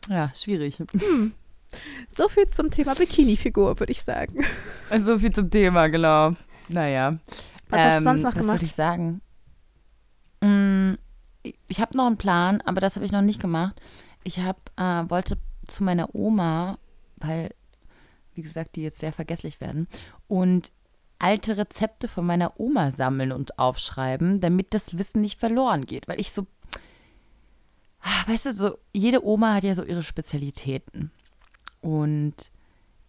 [0.09, 0.79] Ja, schwierig.
[0.79, 1.35] Hm.
[2.11, 4.45] So viel zum Thema Bikini-Figur, würde ich sagen.
[4.99, 6.33] So viel zum Thema, genau.
[6.69, 7.19] Naja.
[7.69, 8.47] Was ähm, hast du sonst ähm, noch gemacht?
[8.47, 9.23] Was würde ich sagen?
[10.41, 10.95] Mm,
[11.69, 13.81] ich habe noch einen Plan, aber das habe ich noch nicht gemacht.
[14.25, 16.79] Ich hab, äh, wollte zu meiner Oma,
[17.17, 17.51] weil,
[18.35, 19.89] wie gesagt, die jetzt sehr vergesslich werden,
[20.29, 20.73] und
[21.19, 26.09] alte Rezepte von meiner Oma sammeln und aufschreiben, damit das Wissen nicht verloren geht.
[26.09, 26.47] Weil ich so,
[28.01, 31.13] ah, weißt du, so jede Oma hat ja so ihre Spezialitäten
[31.83, 32.51] und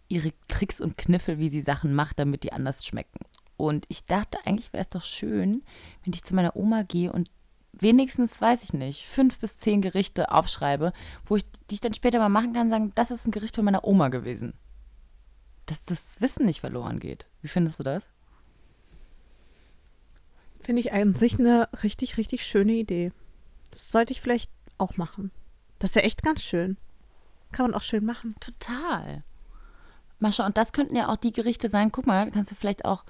[0.08, 3.24] ihre Tricks und Kniffel, wie sie Sachen macht, damit die anders schmecken.
[3.56, 5.62] Und ich dachte, eigentlich wäre es doch schön,
[6.04, 7.30] wenn ich zu meiner Oma gehe und
[7.72, 10.92] wenigstens, weiß ich nicht, fünf bis zehn Gerichte aufschreibe,
[11.24, 13.64] wo ich die ich dann später mal machen kann, sagen, das ist ein Gericht von
[13.64, 14.54] meiner Oma gewesen.
[15.66, 17.26] Dass das Wissen nicht verloren geht.
[17.40, 18.08] Wie findest du das?
[20.60, 23.12] Finde ich an sich eine richtig, richtig schöne Idee.
[23.70, 25.30] Das sollte ich vielleicht auch machen.
[25.78, 26.76] Das wäre echt ganz schön.
[27.54, 28.34] Kann man auch schön machen.
[28.40, 29.22] Total.
[30.18, 31.92] Mascha, und das könnten ja auch die Gerichte sein.
[31.92, 33.04] Guck mal, kannst du vielleicht auch,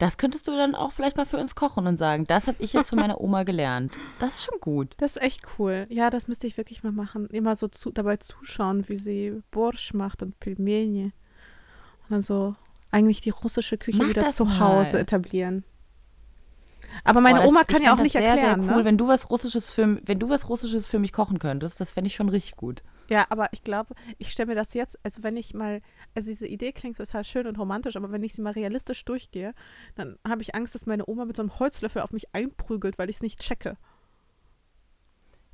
[0.00, 2.72] das könntest du dann auch vielleicht mal für uns kochen und sagen, das habe ich
[2.72, 3.96] jetzt von meiner Oma gelernt.
[4.18, 4.94] Das ist schon gut.
[4.96, 5.86] Das ist echt cool.
[5.90, 7.28] Ja, das müsste ich wirklich mal machen.
[7.28, 11.04] Immer so zu, dabei zuschauen, wie sie Borsch macht und Pilmeni.
[11.04, 12.56] Und dann so
[12.90, 15.62] eigentlich die russische Küche Mach wieder zu Hause etablieren.
[17.04, 18.62] Aber meine oh, Oma kann ja auch nicht sehr, erklären.
[18.62, 18.84] Sehr cool, ne?
[18.84, 22.08] wenn du was Russisches für, wenn du was Russisches für mich kochen könntest, das fände
[22.08, 22.82] ich schon richtig gut.
[23.08, 25.80] Ja, aber ich glaube, ich stelle mir das jetzt, also wenn ich mal,
[26.14, 29.54] also diese Idee klingt total schön und romantisch, aber wenn ich sie mal realistisch durchgehe,
[29.94, 33.10] dann habe ich Angst, dass meine Oma mit so einem Holzlöffel auf mich einprügelt, weil
[33.10, 33.76] ich es nicht checke.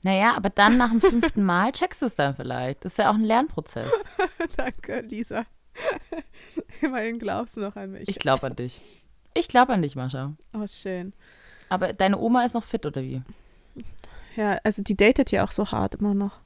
[0.03, 2.85] Naja, aber dann nach dem fünften Mal checkst du es dann vielleicht.
[2.85, 3.93] Das ist ja auch ein Lernprozess.
[4.57, 5.45] Danke, Lisa.
[6.81, 8.09] Immerhin glaubst du noch an mich.
[8.09, 8.81] Ich glaube an dich.
[9.35, 10.35] Ich glaube an dich, Mascha.
[10.53, 11.13] Oh, schön.
[11.69, 13.23] Aber deine Oma ist noch fit, oder wie?
[14.37, 16.41] Ja, also die datet ja auch so hart immer noch.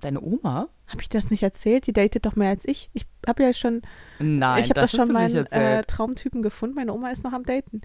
[0.00, 0.68] Deine Oma?
[0.86, 1.86] Habe ich das nicht erzählt?
[1.86, 2.90] Die datet doch mehr als ich.
[2.92, 3.82] Ich habe ja schon.
[4.18, 6.76] Nein, ich habe das schon meinen äh, Traumtypen gefunden.
[6.76, 7.80] Meine Oma ist noch am Daten.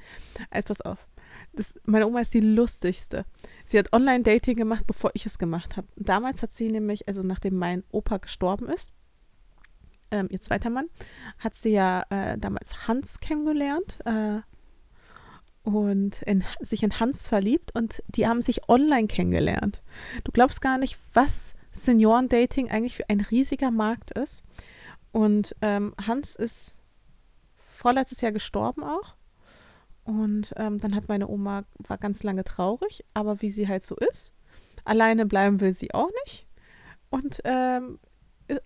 [0.49, 1.07] Also pass auf.
[1.53, 3.25] Das, meine Oma ist die lustigste.
[3.65, 5.87] Sie hat Online-Dating gemacht, bevor ich es gemacht habe.
[5.95, 8.93] Damals hat sie nämlich, also nachdem mein Opa gestorben ist,
[10.11, 10.87] ähm, ihr zweiter Mann,
[11.39, 14.41] hat sie ja äh, damals Hans kennengelernt äh,
[15.63, 19.81] und in, sich in Hans verliebt und die haben sich online kennengelernt.
[20.23, 24.43] Du glaubst gar nicht, was Seniorendating eigentlich ein riesiger Markt ist.
[25.11, 26.81] Und ähm, Hans ist
[27.55, 29.15] vorletztes Jahr gestorben auch.
[30.03, 33.95] Und ähm, dann hat meine Oma, war ganz lange traurig, aber wie sie halt so
[33.95, 34.33] ist,
[34.83, 36.47] alleine bleiben will sie auch nicht.
[37.09, 37.99] Und ähm,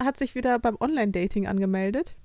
[0.01, 2.15] hat sich wieder beim Online-Dating angemeldet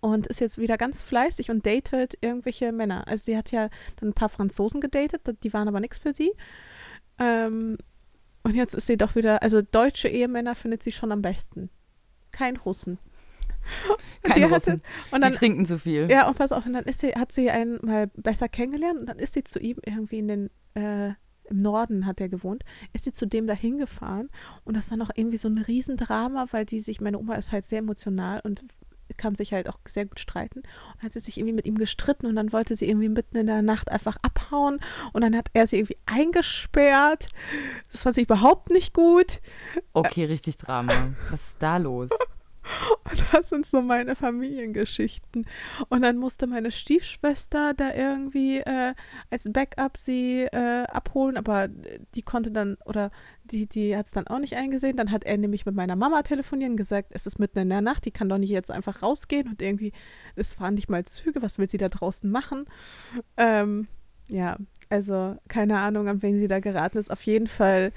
[0.00, 3.06] und ist jetzt wieder ganz fleißig und datet irgendwelche Männer.
[3.08, 6.32] Also sie hat ja dann ein paar Franzosen gedatet, die waren aber nichts für sie.
[7.18, 7.78] Ähm,
[8.48, 11.68] und jetzt ist sie doch wieder, also deutsche Ehemänner findet sie schon am besten.
[12.32, 12.98] Kein Russen.
[14.22, 14.72] Keine Russen.
[14.74, 16.10] Hatte, und dann, die trinken zu viel.
[16.10, 19.06] Ja, und pass auf, und dann ist sie, hat sie einen mal besser kennengelernt und
[19.06, 21.08] dann ist sie zu ihm irgendwie in den, äh,
[21.50, 24.30] im Norden hat er gewohnt, ist sie zu dem da hingefahren
[24.64, 27.66] und das war noch irgendwie so ein Riesendrama, weil die sich, meine Oma ist halt
[27.66, 28.64] sehr emotional und
[29.16, 30.60] kann sich halt auch sehr gut streiten.
[30.60, 33.46] Und hat sie sich irgendwie mit ihm gestritten und dann wollte sie irgendwie mitten in
[33.46, 34.80] der Nacht einfach abhauen
[35.12, 37.28] und dann hat er sie irgendwie eingesperrt.
[37.90, 39.40] Das fand sie überhaupt nicht gut.
[39.92, 41.14] Okay, richtig Drama.
[41.30, 42.10] Was ist da los?
[43.10, 45.46] Und das sind so meine Familiengeschichten.
[45.88, 48.94] Und dann musste meine Stiefschwester da irgendwie äh,
[49.30, 51.68] als Backup sie äh, abholen, aber
[52.14, 53.10] die konnte dann, oder
[53.44, 54.96] die, die hat es dann auch nicht eingesehen.
[54.96, 57.80] Dann hat er nämlich mit meiner Mama telefoniert und gesagt, es ist mitten in der
[57.80, 59.92] Nacht, die kann doch nicht jetzt einfach rausgehen und irgendwie,
[60.36, 62.66] es fahren nicht mal Züge, was will sie da draußen machen?
[63.36, 63.88] Ähm,
[64.28, 64.56] ja,
[64.90, 67.10] also keine Ahnung, an wen sie da geraten ist.
[67.10, 67.92] Auf jeden Fall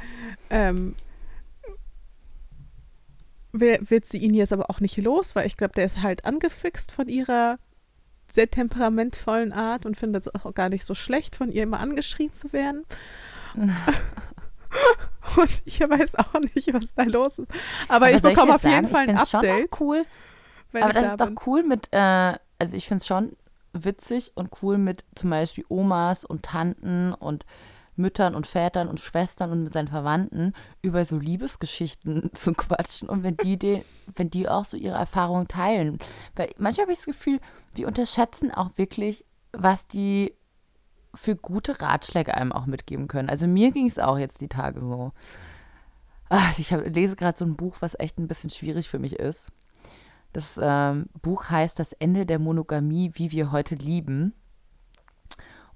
[0.49, 0.95] ähm,
[3.53, 6.91] wird sie ihn jetzt aber auch nicht los, weil ich glaube, der ist halt angefixt
[6.91, 7.57] von ihrer
[8.31, 12.33] sehr temperamentvollen Art und findet es auch gar nicht so schlecht, von ihr immer angeschrien
[12.33, 12.85] zu werden.
[13.55, 13.73] und
[15.65, 17.51] ich weiß auch nicht, was da los ist.
[17.87, 19.79] Aber, aber ich bekomme auf jeden Fall ein Update.
[19.79, 20.05] Cool.
[20.73, 21.35] Aber das ist bin.
[21.35, 23.35] doch cool mit, äh, also ich finde es schon
[23.73, 27.45] witzig und cool mit zum Beispiel Omas und Tanten und
[28.01, 33.23] Müttern und Vätern und Schwestern und mit seinen Verwandten über so Liebesgeschichten zu quatschen und
[33.23, 33.83] wenn die den,
[34.15, 35.99] wenn die auch so ihre Erfahrungen teilen.
[36.35, 37.39] Weil manchmal habe ich das Gefühl,
[37.73, 40.33] wir unterschätzen auch wirklich, was die
[41.13, 43.29] für gute Ratschläge einem auch mitgeben können.
[43.29, 45.11] Also mir ging es auch jetzt die Tage so.
[46.29, 49.19] Ach, ich hab, lese gerade so ein Buch, was echt ein bisschen schwierig für mich
[49.19, 49.51] ist.
[50.33, 54.33] Das ähm, Buch heißt Das Ende der Monogamie, wie wir heute lieben.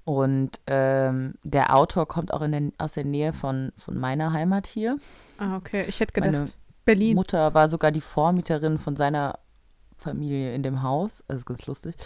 [0.06, 4.68] Und ähm, der Autor kommt auch in den, aus der Nähe von, von meiner Heimat
[4.68, 4.98] hier.
[5.38, 5.84] Ah, okay.
[5.88, 6.46] Ich hätte gedacht, Meine
[6.84, 7.16] Berlin.
[7.16, 9.40] Mutter war sogar die Vormieterin von seiner
[9.96, 11.24] Familie in dem Haus.
[11.26, 11.96] Also ganz lustig.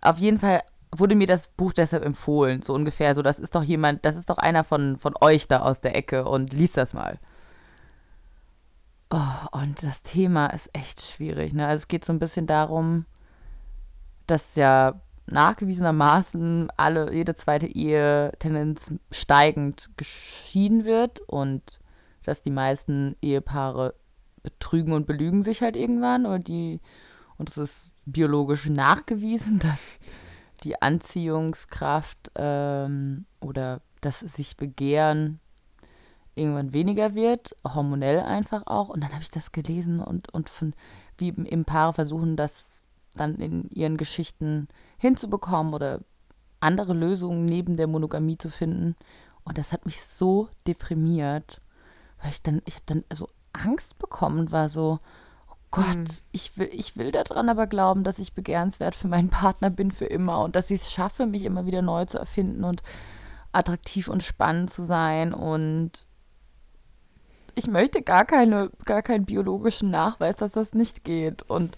[0.00, 0.62] Auf jeden Fall
[0.94, 3.12] wurde mir das Buch deshalb empfohlen, so ungefähr.
[3.16, 5.96] So, das ist doch jemand, das ist doch einer von, von euch da aus der
[5.96, 7.18] Ecke und liest das mal.
[9.10, 11.54] Oh, und das Thema ist echt schwierig.
[11.54, 11.66] Ne?
[11.66, 13.04] Also es geht so ein bisschen darum,
[14.28, 21.80] dass ja nachgewiesenermaßen alle, jede zweite Ehe Tendenz steigend geschieden wird und
[22.24, 23.94] dass die meisten Ehepaare
[24.42, 26.80] betrügen und belügen sich halt irgendwann und die
[27.38, 29.88] und es ist biologisch nachgewiesen, dass
[30.64, 35.40] die Anziehungskraft ähm, oder das sich begehren
[36.34, 38.88] irgendwann weniger wird, hormonell einfach auch.
[38.88, 40.74] Und dann habe ich das gelesen und, und von
[41.18, 42.80] wie eben Paare versuchen, das
[43.14, 46.00] dann in ihren Geschichten hinzubekommen oder
[46.60, 48.96] andere Lösungen neben der Monogamie zu finden.
[49.44, 51.60] Und das hat mich so deprimiert,
[52.20, 54.98] weil ich dann, ich habe dann so Angst bekommen, war so,
[55.50, 56.06] oh Gott, mhm.
[56.30, 60.06] ich will, ich will daran aber glauben, dass ich begehrenswert für meinen Partner bin für
[60.06, 62.82] immer und dass ich es schaffe, mich immer wieder neu zu erfinden und
[63.50, 66.06] attraktiv und spannend zu sein und
[67.54, 71.42] ich möchte gar keine, gar keinen biologischen Nachweis, dass das nicht geht.
[71.42, 71.76] Und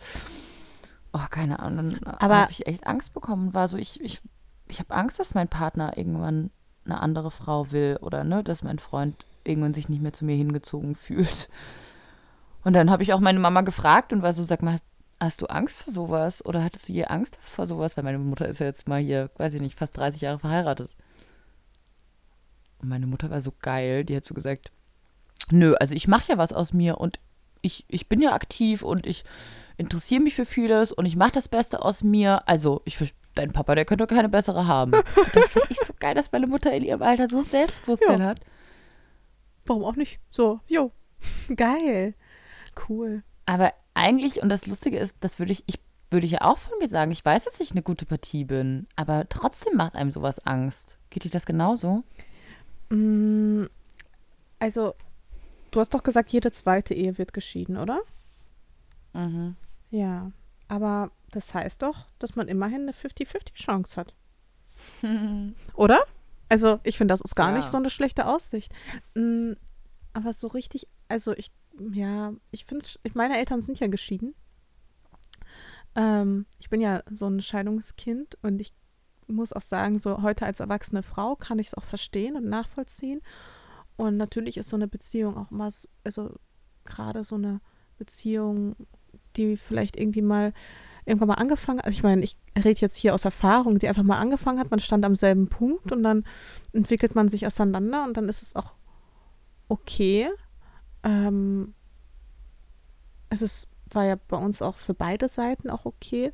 [1.14, 3.55] oh, keine Ahnung, aber habe ich echt Angst bekommen.
[3.55, 4.20] War so, ich, ich,
[4.66, 6.50] ich habe Angst, dass mein Partner irgendwann
[6.85, 10.37] eine andere Frau will oder ne, dass mein Freund irgendwann sich nicht mehr zu mir
[10.37, 11.48] hingezogen fühlt.
[12.64, 14.79] Und dann habe ich auch meine Mama gefragt und war so, sag mal,
[15.20, 16.44] hast du Angst vor sowas?
[16.44, 17.96] Oder hattest du je Angst vor sowas?
[17.96, 20.90] Weil meine Mutter ist ja jetzt mal hier, weiß ich nicht, fast 30 Jahre verheiratet.
[22.79, 24.72] Und meine Mutter war so geil, die hat so gesagt,
[25.50, 27.20] nö, also ich mache ja was aus mir und
[27.62, 29.24] ich, ich bin ja aktiv und ich
[29.76, 32.46] interessiere mich für vieles und ich mache das Beste aus mir.
[32.48, 32.98] Also, ich
[33.34, 34.92] dein Papa, der könnte keine bessere haben.
[35.34, 38.26] das finde ich so geil, dass meine Mutter in ihrem Alter so ein Selbstbewusstsein ja.
[38.26, 38.40] hat.
[39.66, 40.20] Warum auch nicht?
[40.30, 40.90] So, jo,
[41.56, 42.14] geil.
[42.88, 43.22] Cool.
[43.46, 46.78] Aber eigentlich, und das Lustige ist, das würde ich, ich würde ich ja auch von
[46.78, 50.38] mir sagen, ich weiß, dass ich eine gute Partie bin, aber trotzdem macht einem sowas
[50.46, 50.96] Angst.
[51.10, 52.04] Geht dir das genauso?
[52.90, 53.64] Mm,
[54.60, 54.94] also,
[55.70, 58.00] du hast doch gesagt, jede zweite Ehe wird geschieden, oder?
[59.12, 59.56] Mhm.
[59.90, 60.33] Ja,
[60.68, 64.14] aber das heißt doch, dass man immerhin eine 50-50 Chance hat.
[65.75, 66.05] oder?
[66.49, 67.57] Also, ich finde, das ist gar ja.
[67.57, 68.73] nicht so eine schlechte Aussicht.
[69.14, 69.53] Mm,
[70.12, 71.51] aber so richtig, also ich,
[71.92, 74.35] ja, ich finde meine Eltern sind ja geschieden.
[75.97, 78.73] Ähm, ich bin ja so ein Scheidungskind und ich
[79.27, 83.20] muss auch sagen, so heute als erwachsene Frau kann ich es auch verstehen und nachvollziehen.
[83.97, 85.70] Und natürlich ist so eine Beziehung auch immer,
[86.03, 86.35] also
[86.85, 87.61] gerade so eine
[87.97, 88.77] Beziehung,
[89.37, 90.53] die vielleicht irgendwie mal
[91.07, 91.87] irgendwann mal angefangen hat.
[91.87, 94.81] Also ich meine, ich rede jetzt hier aus Erfahrung, die einfach mal angefangen hat, man
[94.81, 96.25] stand am selben Punkt und dann
[96.73, 98.75] entwickelt man sich auseinander und dann ist es auch
[99.68, 100.29] okay.
[101.03, 101.75] Ähm,
[103.29, 106.33] es ist, war ja bei uns auch für beide Seiten auch okay,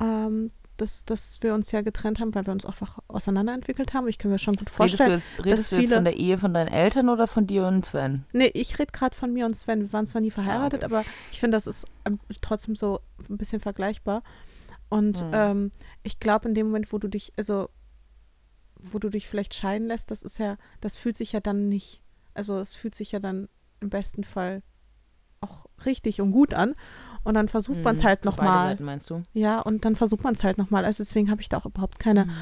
[0.00, 4.08] ähm, dass, dass wir uns ja getrennt haben, weil wir uns einfach auseinanderentwickelt haben.
[4.08, 5.10] Ich kann mir schon gut vorstellen.
[5.12, 7.66] Redest du jetzt, redest du jetzt von der Ehe von deinen Eltern oder von dir
[7.66, 8.24] und Sven?
[8.32, 9.80] Nee, ich rede gerade von mir und Sven.
[9.80, 10.94] Wir waren zwar nie verheiratet, ah, okay.
[10.94, 14.22] aber ich finde, das ist ähm, trotzdem so ein bisschen vergleichbar.
[14.88, 15.30] Und hm.
[15.32, 15.70] ähm,
[16.02, 17.68] ich glaube, in dem Moment, wo du dich, also
[18.76, 22.02] wo du dich vielleicht scheiden lässt, das ist ja, das fühlt sich ja dann nicht,
[22.34, 23.48] also es fühlt sich ja dann
[23.80, 24.62] im besten Fall
[25.40, 26.74] auch richtig und gut an.
[27.24, 28.76] Und dann versucht man es mhm, halt nochmal.
[28.80, 29.22] meinst du?
[29.32, 30.84] Ja, und dann versucht man es halt nochmal.
[30.84, 32.32] Also deswegen habe ich da auch überhaupt keine mhm.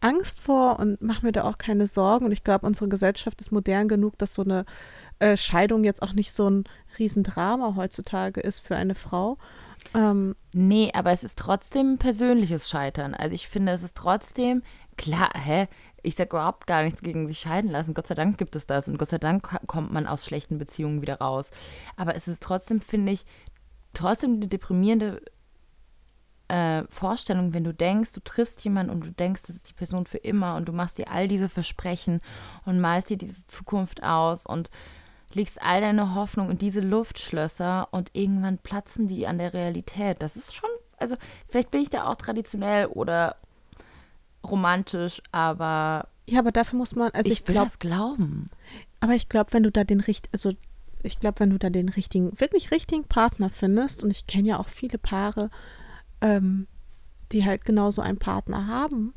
[0.00, 2.24] Angst vor und mache mir da auch keine Sorgen.
[2.24, 4.64] Und ich glaube, unsere Gesellschaft ist modern genug, dass so eine
[5.18, 6.64] äh, Scheidung jetzt auch nicht so ein
[6.98, 9.36] Riesendrama heutzutage ist für eine Frau.
[9.94, 13.14] Ähm, nee, aber es ist trotzdem persönliches Scheitern.
[13.14, 14.62] Also ich finde, es ist trotzdem,
[14.96, 15.68] klar, hä,
[16.02, 17.94] ich sage überhaupt gar nichts gegen sich scheiden lassen.
[17.94, 21.02] Gott sei Dank gibt es das und Gott sei Dank kommt man aus schlechten Beziehungen
[21.02, 21.50] wieder raus.
[21.96, 23.24] Aber es ist trotzdem, finde ich,
[23.92, 25.22] trotzdem eine deprimierende
[26.48, 30.04] äh, Vorstellung, wenn du denkst, du triffst jemanden und du denkst, das ist die Person
[30.04, 32.20] für immer und du machst dir all diese Versprechen
[32.64, 34.68] und malst dir diese Zukunft aus und
[35.32, 40.20] legst all deine Hoffnung in diese Luftschlösser und irgendwann platzen die an der Realität.
[40.20, 41.14] Das ist schon, also
[41.48, 43.36] vielleicht bin ich da auch traditionell oder
[44.44, 46.08] romantisch, aber.
[46.26, 47.10] Ja, aber dafür muss man.
[47.12, 48.46] Also ich, ich will glaub, das glauben.
[49.00, 50.52] Aber ich glaube, wenn du da den richtigen, also
[51.02, 54.58] ich glaube, wenn du da den richtigen, wirklich richtigen Partner findest, und ich kenne ja
[54.58, 55.50] auch viele Paare,
[56.20, 56.66] ähm,
[57.32, 59.14] die halt genauso einen Partner haben,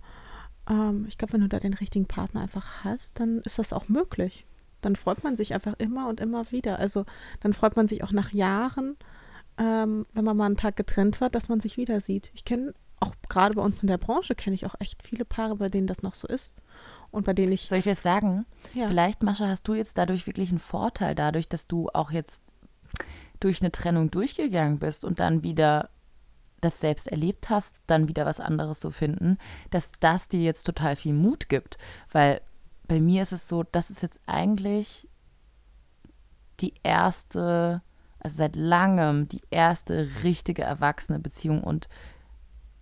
[0.69, 3.87] ähm, ich glaube, wenn du da den richtigen Partner einfach hast, dann ist das auch
[3.89, 4.45] möglich.
[4.81, 6.79] Dann freut man sich einfach immer und immer wieder.
[6.79, 7.05] Also
[7.39, 8.97] dann freut man sich auch nach Jahren,
[9.57, 12.31] ähm, wenn man mal einen Tag getrennt war, dass man sich wieder sieht.
[12.33, 15.57] Ich kenne auch gerade bei uns in der Branche kenne ich auch echt viele Paare,
[15.57, 16.53] bei denen das noch so ist.
[17.11, 17.67] Und bei denen ich.
[17.67, 18.45] Soll ich was sagen?
[18.73, 18.87] Ja.
[18.87, 22.41] Vielleicht, Mascha, hast du jetzt dadurch wirklich einen Vorteil, dadurch, dass du auch jetzt
[23.39, 25.89] durch eine Trennung durchgegangen bist und dann wieder
[26.61, 29.37] das selbst erlebt hast, dann wieder was anderes zu finden,
[29.69, 31.77] dass das dir jetzt total viel Mut gibt.
[32.11, 32.41] Weil
[32.87, 35.09] bei mir ist es so, das ist jetzt eigentlich
[36.61, 37.81] die erste,
[38.19, 41.89] also seit langem die erste richtige erwachsene Beziehung und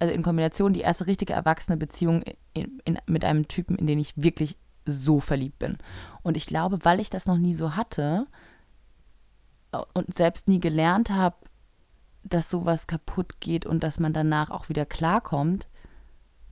[0.01, 3.99] also in Kombination die erste richtige erwachsene Beziehung in, in, mit einem Typen, in den
[3.99, 5.77] ich wirklich so verliebt bin.
[6.23, 8.25] Und ich glaube, weil ich das noch nie so hatte
[9.93, 11.35] und selbst nie gelernt habe,
[12.23, 15.67] dass sowas kaputt geht und dass man danach auch wieder klarkommt,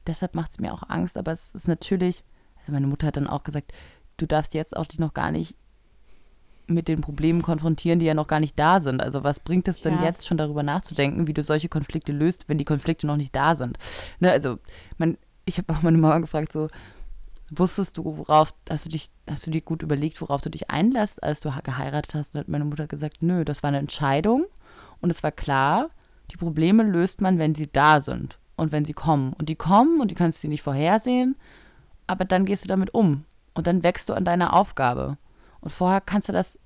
[0.06, 1.18] deshalb macht es mir auch Angst.
[1.18, 2.24] Aber es ist natürlich,
[2.60, 3.74] also meine Mutter hat dann auch gesagt,
[4.18, 5.58] du darfst jetzt auch dich noch gar nicht
[6.70, 9.02] mit den Problemen konfrontieren, die ja noch gar nicht da sind.
[9.02, 10.04] Also was bringt es denn ja.
[10.04, 13.56] jetzt schon darüber nachzudenken, wie du solche Konflikte löst, wenn die Konflikte noch nicht da
[13.56, 13.78] sind?
[14.20, 14.60] Ne, also
[14.98, 16.68] man, ich habe auch meine Mama gefragt, so
[17.52, 21.24] wusstest du, worauf, hast du dich, hast du dir gut überlegt, worauf du dich einlässt,
[21.24, 22.34] als du geheiratet hast?
[22.34, 24.46] Und hat meine Mutter gesagt, nö, das war eine Entscheidung
[25.02, 25.90] Und es war klar,
[26.32, 29.34] die Probleme löst man, wenn sie da sind und wenn sie kommen.
[29.34, 31.36] Und die kommen und die kannst du nicht vorhersehen,
[32.08, 35.18] aber dann gehst du damit um und dann wächst du an deiner Aufgabe.
[35.62, 36.60] Und vorher kannst du das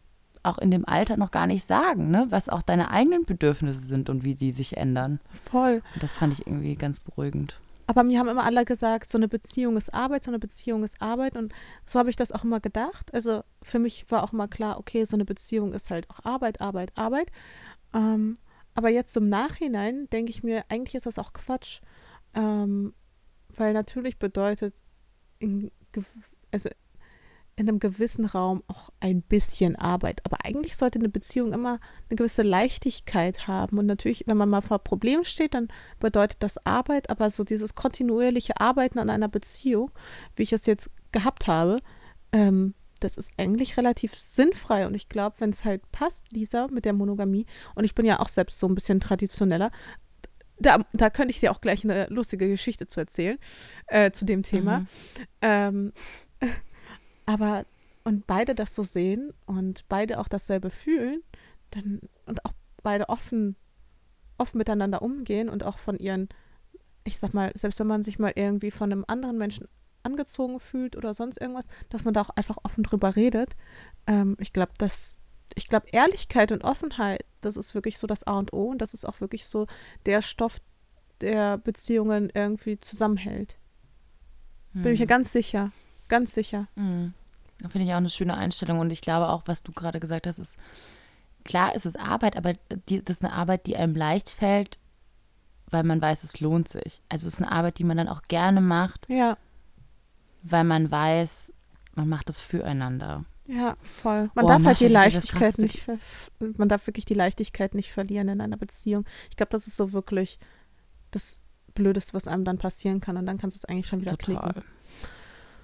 [0.44, 2.26] auch in dem Alter noch gar nicht sagen, ne?
[2.30, 5.20] was auch deine eigenen Bedürfnisse sind und wie die sich ändern.
[5.46, 5.82] Voll.
[5.94, 7.60] Und das fand ich irgendwie ganz beruhigend.
[7.88, 11.02] Aber mir haben immer alle gesagt, so eine Beziehung ist Arbeit, so eine Beziehung ist
[11.02, 11.36] Arbeit.
[11.36, 11.54] Und
[11.86, 13.14] so habe ich das auch immer gedacht.
[13.14, 16.62] Also für mich war auch immer klar, okay, so eine Beziehung ist halt auch Arbeit,
[16.62, 17.32] Arbeit, Arbeit.
[17.94, 18.36] Ähm,
[18.74, 21.82] aber jetzt im Nachhinein denke ich mir, eigentlich ist das auch Quatsch.
[22.34, 22.94] Ähm,
[23.50, 24.76] weil natürlich bedeutet,
[25.39, 25.72] in,
[26.52, 26.70] also
[27.56, 30.22] in einem gewissen Raum auch ein bisschen Arbeit.
[30.26, 31.80] Aber eigentlich sollte eine Beziehung immer
[32.10, 33.78] eine gewisse Leichtigkeit haben.
[33.78, 35.68] Und natürlich, wenn man mal vor Problemen steht, dann
[35.99, 37.10] bedeutet das Arbeit.
[37.10, 39.91] Aber so dieses kontinuierliche Arbeiten an einer Beziehung,
[40.36, 41.80] wie ich es jetzt gehabt habe,
[42.32, 44.88] ähm, das ist eigentlich relativ sinnfrei.
[44.88, 47.45] Und ich glaube, wenn es halt passt, Lisa, mit der Monogamie,
[47.76, 49.72] und ich bin ja auch selbst so ein bisschen traditioneller,
[50.58, 53.38] da, da könnte ich dir auch gleich eine lustige Geschichte zu erzählen,
[53.88, 54.80] äh, zu dem Thema.
[54.80, 54.88] Mhm.
[55.41, 55.93] Ähm,
[57.26, 57.65] aber
[58.03, 61.24] und beide das so sehen und beide auch dasselbe fühlen,
[61.71, 63.55] dann und auch beide offen,
[64.38, 66.30] offen miteinander umgehen und auch von ihren,
[67.05, 69.67] ich sag mal, selbst wenn man sich mal irgendwie von einem anderen Menschen
[70.03, 73.55] angezogen fühlt oder sonst irgendwas, dass man da auch einfach offen drüber redet.
[74.05, 75.21] Ähm, ich glaube, dass
[75.55, 78.93] ich glaube, Ehrlichkeit und Offenheit, das ist wirklich so das A und O und das
[78.93, 79.67] ist auch wirklich so
[80.05, 80.59] der Stoff,
[81.21, 83.55] der Beziehungen irgendwie zusammenhält.
[84.74, 85.09] Bin ich mir hm.
[85.09, 85.71] ganz sicher.
[86.14, 86.68] Ganz sicher.
[86.76, 87.16] Mhm.
[87.57, 88.78] Da finde ich auch eine schöne Einstellung.
[88.78, 90.59] Und ich glaube auch, was du gerade gesagt hast, ist,
[91.43, 92.53] klar ist es Arbeit, aber
[92.88, 94.78] die, das ist eine Arbeit, die einem leicht fällt,
[95.72, 97.01] weil man weiß, es lohnt sich.
[97.09, 99.09] Also es ist eine Arbeit, die man dann auch gerne macht.
[99.09, 99.39] Ja.
[100.43, 101.51] Weil man weiß,
[101.95, 103.24] man macht es füreinander.
[103.47, 104.30] Ja, voll.
[104.36, 105.88] Man oh, darf halt die Leichtigkeit nicht,
[106.39, 109.03] man darf wirklich die Leichtigkeit nicht verlieren in einer Beziehung.
[109.32, 110.38] Ich glaube, das ist so wirklich
[111.09, 111.41] das
[111.74, 113.18] Blödeste, was einem dann passieren kann.
[113.18, 114.51] Und dann kannst du es eigentlich schon wieder Total.
[114.53, 114.64] knicken.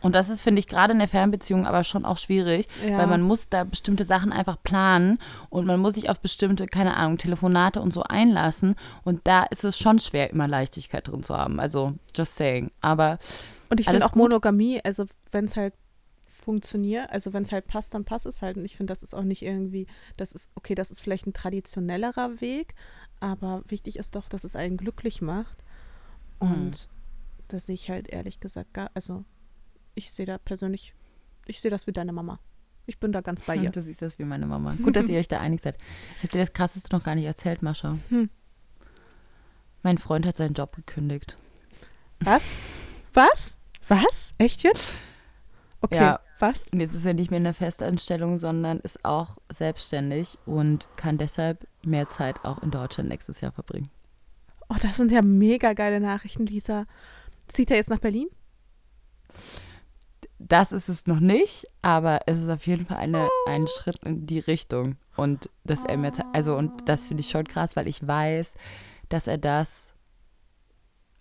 [0.02, 2.98] Und das ist, finde ich, gerade in der Fernbeziehung aber schon auch schwierig, ja.
[2.98, 5.20] weil man muss da bestimmte Sachen einfach planen
[5.50, 8.76] und man muss sich auf bestimmte, keine Ahnung, Telefonate und so einlassen.
[9.04, 11.60] Und da ist es schon schwer, immer Leichtigkeit drin zu haben.
[11.60, 12.72] Also, just saying.
[12.82, 13.18] Aber.
[13.70, 15.74] Und ich finde auch Monogamie, also wenn es halt
[16.50, 18.58] funktioniert, also wenn es halt passt, dann passt es halt.
[18.58, 19.86] Und ich finde, das ist auch nicht irgendwie,
[20.18, 22.74] das ist, okay, das ist vielleicht ein traditionellerer Weg,
[23.20, 25.64] aber wichtig ist doch, dass es einen glücklich macht.
[26.40, 27.46] Und mhm.
[27.50, 29.26] das sehe ich halt ehrlich gesagt gar, also
[30.00, 30.94] ich sehe da persönlich,
[31.46, 32.40] ich sehe das wie deine Mama.
[32.86, 33.70] Ich bin da ganz bei ihr.
[33.70, 34.76] Du siehst das wie meine Mama.
[34.82, 35.78] Gut, dass ihr euch da einig seid.
[36.18, 37.98] Ich habe dir das Krasseste noch gar nicht erzählt, Mascha.
[38.10, 38.30] Hm.
[39.84, 41.38] Mein Freund hat seinen Job gekündigt.
[42.22, 42.56] Was?
[43.14, 43.58] Was?
[43.88, 44.34] Was?
[44.38, 44.96] Echt jetzt?
[45.82, 46.20] Okay, ja.
[46.40, 46.68] was?
[46.68, 51.18] Und jetzt ist er nicht mehr in der Festanstellung, sondern ist auch selbstständig und kann
[51.18, 53.90] deshalb mehr Zeit auch in Deutschland nächstes Jahr verbringen.
[54.68, 56.86] Oh, das sind ja mega geile Nachrichten, Lisa.
[57.48, 58.28] Zieht er jetzt nach Berlin?
[60.40, 64.26] Das ist es noch nicht, aber es ist auf jeden Fall eine, ein Schritt in
[64.26, 64.96] die Richtung.
[65.18, 68.56] Und dass er mir, also, und das finde ich schon krass, weil ich weiß,
[69.10, 69.94] dass er das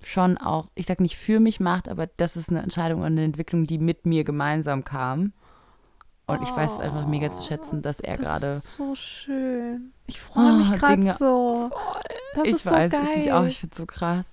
[0.00, 3.24] schon auch, ich sag nicht für mich macht, aber das ist eine Entscheidung und eine
[3.24, 5.32] Entwicklung, die mit mir gemeinsam kam.
[6.28, 8.42] Und ich weiß es einfach mega zu schätzen, dass er gerade.
[8.42, 9.92] Das ist so schön.
[10.06, 11.70] Ich freue mich oh, gerade so.
[12.34, 13.06] Das ich ist weiß, so geil.
[13.08, 14.26] ich mich auch, ich finde es so krass.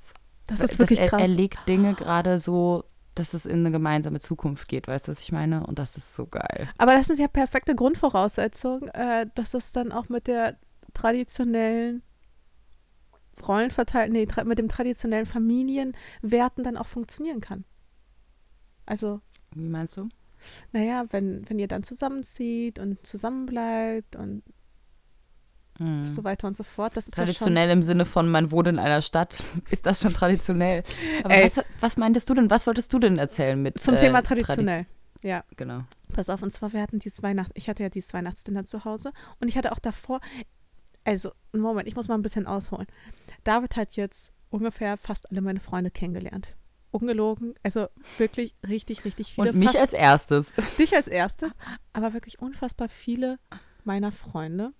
[0.46, 1.22] Das ist wirklich er, krass.
[1.22, 2.84] Er legt Dinge gerade so
[3.16, 5.66] dass es in eine gemeinsame Zukunft geht, weißt du, was ich meine?
[5.66, 6.70] Und das ist so geil.
[6.78, 10.58] Aber das sind ja perfekte Grundvoraussetzungen, äh, dass es dann auch mit der
[10.94, 12.04] traditionellen
[13.46, 17.66] Rollenverteilung, nee, mit dem traditionellen Familienwerten dann auch funktionieren kann.
[18.86, 19.22] Also.
[19.54, 20.10] Wie meinst du?
[20.72, 24.44] Naja, wenn, wenn ihr dann zusammenzieht und zusammenbleibt und
[25.80, 26.06] Mhm.
[26.06, 26.96] So weiter und so fort.
[26.96, 29.44] Das ist traditionell ja im Sinne von, man wohnt in einer Stadt.
[29.70, 30.84] Ist das schon traditionell?
[31.24, 32.50] Aber was, was, meintest du denn?
[32.50, 34.86] Was wolltest du denn erzählen mit Zum äh, Thema traditionell.
[34.86, 34.96] Tradi
[35.28, 35.44] ja.
[35.58, 35.84] Genau.
[36.14, 39.12] Pass auf, und zwar, wir hatten dieses Weihnacht, ich hatte ja dieses Weihnachtsdinner zu Hause
[39.40, 40.22] und ich hatte auch davor,
[41.04, 42.88] also, Moment, ich muss mal ein bisschen ausholen.
[43.44, 46.50] David hat jetzt ungefähr fast alle meine Freunde kennengelernt.
[46.92, 49.50] Ungelogen, also wirklich richtig, richtig viele.
[49.50, 50.54] Und mich fast, als erstes.
[50.78, 51.54] Dich als erstes,
[51.92, 53.38] aber wirklich unfassbar viele
[53.84, 54.74] meiner Freunde.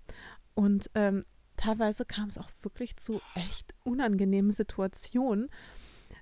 [0.56, 1.26] Und ähm,
[1.58, 5.50] teilweise kam es auch wirklich zu echt unangenehmen Situationen.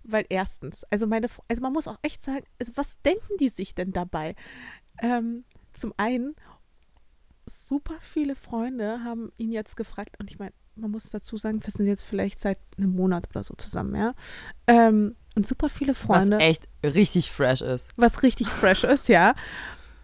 [0.04, 3.74] Weil erstens, also meine, also man muss auch echt sagen, also was denken die sich
[3.74, 4.36] denn dabei?
[5.02, 6.36] Ähm, zum einen,
[7.46, 11.72] super viele Freunde haben ihn jetzt gefragt, und ich meine, man muss dazu sagen, wir
[11.72, 14.14] sind jetzt vielleicht seit einem Monat oder so zusammen, ja.
[14.68, 16.38] Ähm, und super viele Freunde.
[16.38, 17.90] Was echt richtig fresh ist.
[17.96, 19.36] Was richtig fresh ist, ja.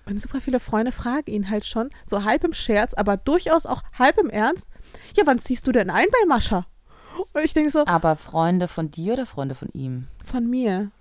[0.10, 3.84] Und super viele Freunde fragen ihn halt schon, so halb im Scherz, aber durchaus auch
[3.98, 4.70] halb im Ernst,
[5.16, 6.66] ja, wann ziehst du denn ein bei Mascha?
[7.34, 7.86] Und ich denke so.
[7.86, 10.08] Aber Freunde von dir oder Freunde von ihm?
[10.24, 10.92] Von mir.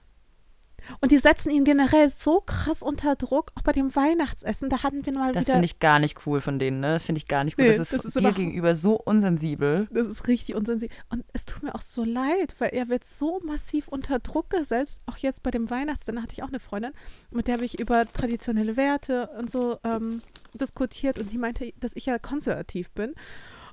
[1.01, 4.68] Und die setzen ihn generell so krass unter Druck, auch bei dem Weihnachtsessen.
[4.68, 5.47] Da hatten wir mal das wieder.
[5.47, 6.95] Das finde ich gar nicht cool von denen, ne?
[6.95, 7.68] Das finde ich gar nicht cool.
[7.68, 9.89] Nee, das ist, das ist dir gegenüber so unsensibel.
[9.91, 10.97] Das ist richtig unsensibel.
[11.11, 15.01] Und es tut mir auch so leid, weil er wird so massiv unter Druck gesetzt.
[15.07, 16.93] Auch jetzt bei dem Weihnachtsessen hatte ich auch eine Freundin,
[17.30, 20.22] mit der habe ich über traditionelle Werte und so ähm,
[20.55, 21.18] diskutiert.
[21.18, 23.14] Und die meinte, dass ich ja konservativ bin.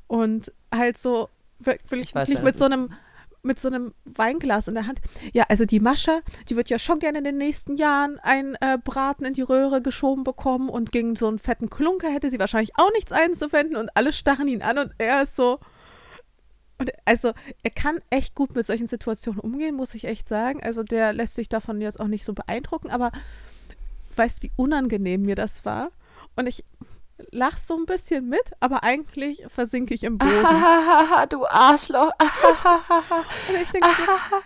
[0.08, 2.90] Und halt so wirklich, weiß, wirklich mit so einem
[3.46, 5.00] mit so einem Weinglas in der Hand.
[5.34, 6.20] Ja, also die Mascha,
[6.50, 9.82] die wird ja schon gerne in den nächsten Jahren ein äh, Braten in die Röhre
[9.82, 13.90] geschoben bekommen und gegen so einen fetten Klunker hätte sie wahrscheinlich auch nichts einzuwenden und
[13.96, 15.60] alle starren ihn an und er ist so.
[16.78, 17.32] Und also,
[17.64, 20.62] er kann echt gut mit solchen Situationen umgehen, muss ich echt sagen.
[20.62, 23.14] Also, der lässt sich davon jetzt auch nicht so beeindrucken, aber
[24.14, 25.92] weißt, wie unangenehm mir das war.
[26.36, 26.66] Und ich
[27.32, 30.32] lach so ein bisschen mit, aber eigentlich versinke ich im Boden.
[31.30, 32.12] du Arschloch.
[32.20, 34.38] Und ich denke so,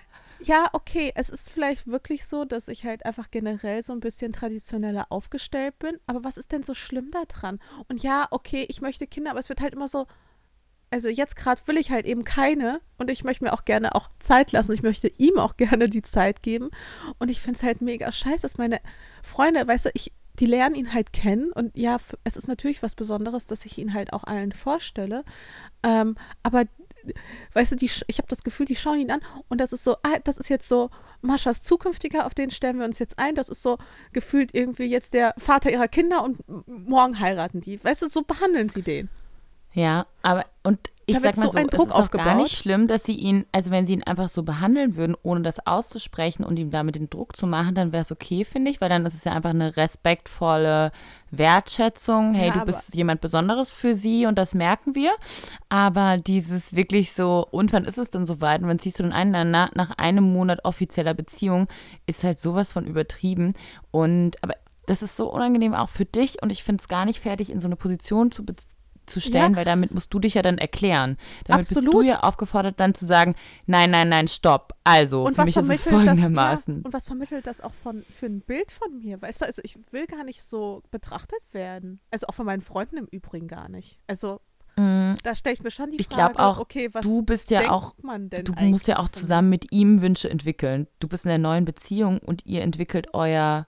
[0.42, 4.32] ja, okay, es ist vielleicht wirklich so, dass ich halt einfach generell so ein bisschen
[4.32, 7.60] traditioneller aufgestellt bin, aber was ist denn so schlimm daran?
[7.88, 10.08] Und ja, okay, ich möchte Kinder, aber es wird halt immer so,
[10.92, 14.10] also jetzt gerade will ich halt eben keine und ich möchte mir auch gerne auch
[14.20, 14.72] Zeit lassen.
[14.72, 16.70] Ich möchte ihm auch gerne die Zeit geben.
[17.20, 18.80] Und ich finde es halt mega scheiße, dass meine
[19.22, 22.96] Freunde, weißt du, ich, die lernen ihn halt kennen und ja, es ist natürlich was
[22.96, 25.24] Besonderes, dass ich ihn halt auch allen vorstelle.
[25.84, 26.66] Ähm, aber
[27.54, 29.96] weißt du, die, ich habe das Gefühl, die schauen ihn an und das ist so,
[30.04, 30.90] ah, das ist jetzt so
[31.22, 33.36] Maschas zukünftiger, auf den stellen wir uns jetzt ein.
[33.36, 33.78] Das ist so
[34.14, 37.84] gefühlt irgendwie jetzt der Vater ihrer Kinder und morgen heiraten die.
[37.84, 39.10] Weißt du, so behandeln sie den.
[39.74, 40.80] Ja, aber und
[41.10, 43.72] ich sag mal so, so es ist auch gar nicht schlimm, dass sie ihn, also
[43.72, 47.36] wenn sie ihn einfach so behandeln würden, ohne das auszusprechen und ihm damit den Druck
[47.36, 49.78] zu machen, dann wäre es okay, finde ich, weil dann ist es ja einfach eine
[49.78, 50.92] respektvolle
[51.32, 52.34] Wertschätzung.
[52.34, 55.12] Hey, ja, du bist jemand Besonderes für sie und das merken wir.
[55.70, 58.62] Aber dieses wirklich so, und wann ist es denn soweit?
[58.62, 59.32] Und wann ziehst du denn ein?
[59.52, 61.68] Nach, nach einem Monat offizieller Beziehung
[62.06, 63.54] ist halt sowas von übertrieben.
[63.92, 64.56] Und aber
[64.86, 67.60] das ist so unangenehm auch für dich und ich finde es gar nicht fertig, in
[67.60, 68.79] so eine Position zu beziehen
[69.10, 69.58] zu stellen, ja.
[69.58, 71.18] weil damit musst du dich ja dann erklären.
[71.46, 71.86] Damit Absolut.
[71.86, 73.36] bist du ja aufgefordert, dann zu sagen,
[73.66, 74.74] nein, nein, nein, stopp.
[74.84, 76.76] Also, und für mich ist es folgendermaßen.
[76.76, 79.22] Das, ja, und was vermittelt das auch von, für ein Bild von mir?
[79.22, 82.00] Weißt du, also ich will gar nicht so betrachtet werden.
[82.12, 84.00] Also auch von meinen Freunden im Übrigen gar nicht.
[84.08, 84.42] Also
[84.76, 85.16] mm.
[85.24, 87.96] da stelle ich mir schon die Frage, ich auch, okay, was du bist ja auch,
[88.02, 90.88] du musst ja auch zusammen mit ihm Wünsche entwickeln.
[91.00, 93.68] Du bist in der neuen Beziehung und ihr entwickelt euer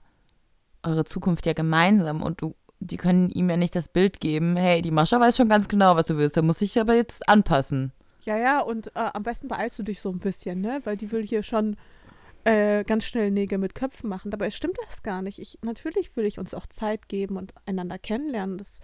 [0.84, 2.54] eure Zukunft ja gemeinsam und du
[2.86, 5.96] die können ihm ja nicht das Bild geben, hey, die Mascha weiß schon ganz genau,
[5.96, 7.92] was du willst, da muss ich aber jetzt anpassen.
[8.22, 10.80] Ja, ja, und äh, am besten beeilst du dich so ein bisschen, ne?
[10.84, 11.76] Weil die will hier schon
[12.44, 14.30] äh, ganz schnell Nägel mit Köpfen machen.
[14.30, 15.38] Dabei stimmt das gar nicht.
[15.40, 18.58] Ich, natürlich will ich uns auch Zeit geben und einander kennenlernen.
[18.58, 18.80] Das,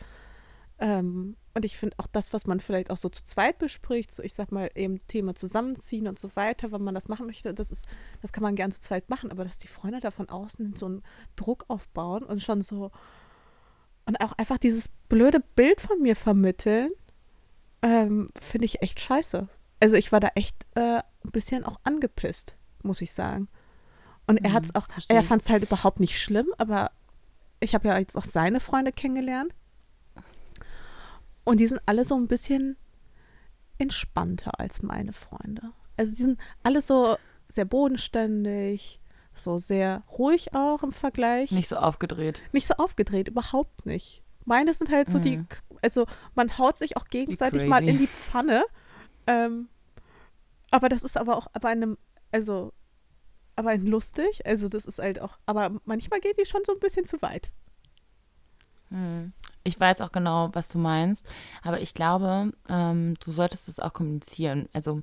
[0.80, 4.22] ähm, und ich finde auch das, was man vielleicht auch so zu zweit bespricht, so
[4.22, 7.70] ich sag mal eben Thema zusammenziehen und so weiter, wenn man das machen möchte, das
[7.70, 7.86] ist,
[8.22, 10.86] das kann man gern zu zweit machen, aber dass die Freunde da von außen so
[10.86, 11.02] einen
[11.34, 12.92] Druck aufbauen und schon so,
[14.08, 16.90] und auch einfach dieses blöde Bild von mir vermitteln,
[17.82, 19.48] ähm, finde ich echt scheiße.
[19.80, 23.48] Also ich war da echt äh, ein bisschen auch angepisst, muss ich sagen.
[24.26, 25.14] Und er mhm, hat es auch, verstehe.
[25.14, 26.90] er fand es halt überhaupt nicht schlimm, aber
[27.60, 29.54] ich habe ja jetzt auch seine Freunde kennengelernt.
[31.44, 32.78] Und die sind alle so ein bisschen
[33.76, 35.72] entspannter als meine Freunde.
[35.98, 37.16] Also die sind alle so
[37.48, 39.00] sehr bodenständig,
[39.38, 41.52] so sehr ruhig auch im Vergleich.
[41.52, 42.42] Nicht so aufgedreht.
[42.52, 44.22] Nicht so aufgedreht, überhaupt nicht.
[44.44, 45.22] Meine sind halt so mhm.
[45.22, 45.44] die,
[45.82, 48.64] also man haut sich auch gegenseitig mal in die Pfanne.
[49.26, 49.68] Ähm,
[50.70, 51.98] aber das ist aber auch bei einem,
[52.32, 52.72] also,
[53.56, 54.46] aber ein lustig.
[54.46, 57.50] Also das ist halt auch, aber manchmal geht die schon so ein bisschen zu weit.
[58.90, 59.32] Hm.
[59.64, 61.26] Ich weiß auch genau, was du meinst,
[61.62, 64.68] aber ich glaube, ähm, du solltest es auch kommunizieren.
[64.72, 65.02] Also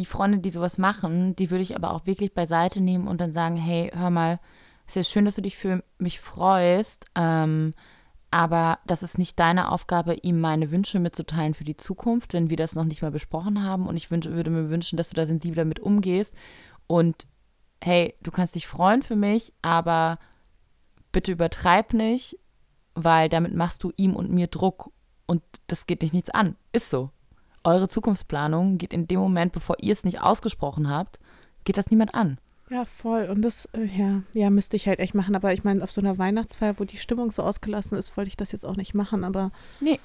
[0.00, 3.34] die Freunde, die sowas machen, die würde ich aber auch wirklich beiseite nehmen und dann
[3.34, 4.40] sagen, hey, hör mal,
[4.86, 7.74] es ist ja schön, dass du dich für mich freust, ähm,
[8.30, 12.56] aber das ist nicht deine Aufgabe, ihm meine Wünsche mitzuteilen für die Zukunft, wenn wir
[12.56, 13.88] das noch nicht mal besprochen haben.
[13.88, 16.34] Und ich wünsche, würde mir wünschen, dass du da sensibler mit umgehst.
[16.86, 17.26] Und
[17.82, 20.18] hey, du kannst dich freuen für mich, aber
[21.12, 22.38] bitte übertreib nicht,
[22.94, 24.92] weil damit machst du ihm und mir Druck
[25.26, 26.56] und das geht dich nichts an.
[26.72, 27.10] Ist so
[27.64, 31.18] eure Zukunftsplanung geht in dem Moment, bevor ihr es nicht ausgesprochen habt,
[31.64, 32.38] geht das niemand an.
[32.70, 33.24] Ja, voll.
[33.24, 35.34] Und das, äh, ja, ja, müsste ich halt echt machen.
[35.34, 38.36] Aber ich meine, auf so einer Weihnachtsfeier, wo die Stimmung so ausgelassen ist, wollte ich
[38.36, 39.24] das jetzt auch nicht machen.
[39.24, 39.50] Aber.
[39.80, 39.98] Nee,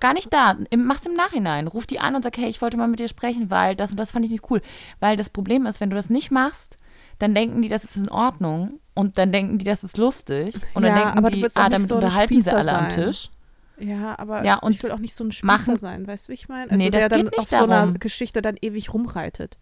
[0.00, 0.56] gar nicht da.
[0.76, 1.68] Mach's im Nachhinein.
[1.68, 3.98] Ruf die an und sag, hey, ich wollte mal mit dir sprechen, weil das und
[3.98, 4.60] das fand ich nicht cool.
[4.98, 6.76] Weil das Problem ist, wenn du das nicht machst,
[7.20, 10.84] dann denken die, das ist in Ordnung und dann denken die, das ist lustig und
[10.84, 12.84] ja, dann denken die, ah, damit so unterhalten sie alle sein.
[12.84, 13.30] am Tisch.
[13.80, 16.30] Ja, aber ja, und ich will auch nicht so ein Spießer machen, sein, weißt du,
[16.30, 16.70] wie ich meine?
[16.70, 17.68] Also nee, das der geht dann nicht auf darum.
[17.68, 19.58] so einer Geschichte dann ewig rumreitet.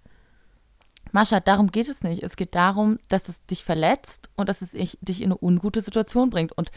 [1.12, 2.22] Mascha, darum geht es nicht.
[2.22, 6.30] Es geht darum, dass es dich verletzt und dass es dich in eine ungute Situation
[6.30, 6.52] bringt.
[6.52, 6.70] Und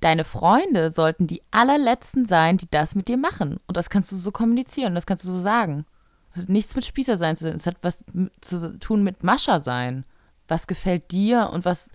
[0.00, 3.58] deine Freunde sollten die allerletzten sein, die das mit dir machen.
[3.66, 5.86] Und das kannst du so kommunizieren, das kannst du so sagen.
[6.34, 7.56] Es hat nichts mit Spießer sein zu tun.
[7.56, 8.04] Es hat was
[8.42, 10.04] zu tun mit Mascha sein.
[10.48, 11.90] Was gefällt dir und was,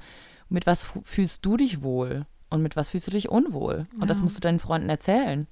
[0.50, 2.26] mit was fühlst du dich wohl?
[2.52, 3.88] Und mit was fühlst du dich unwohl?
[3.94, 4.06] Und ja.
[4.06, 5.48] das musst du deinen Freunden erzählen.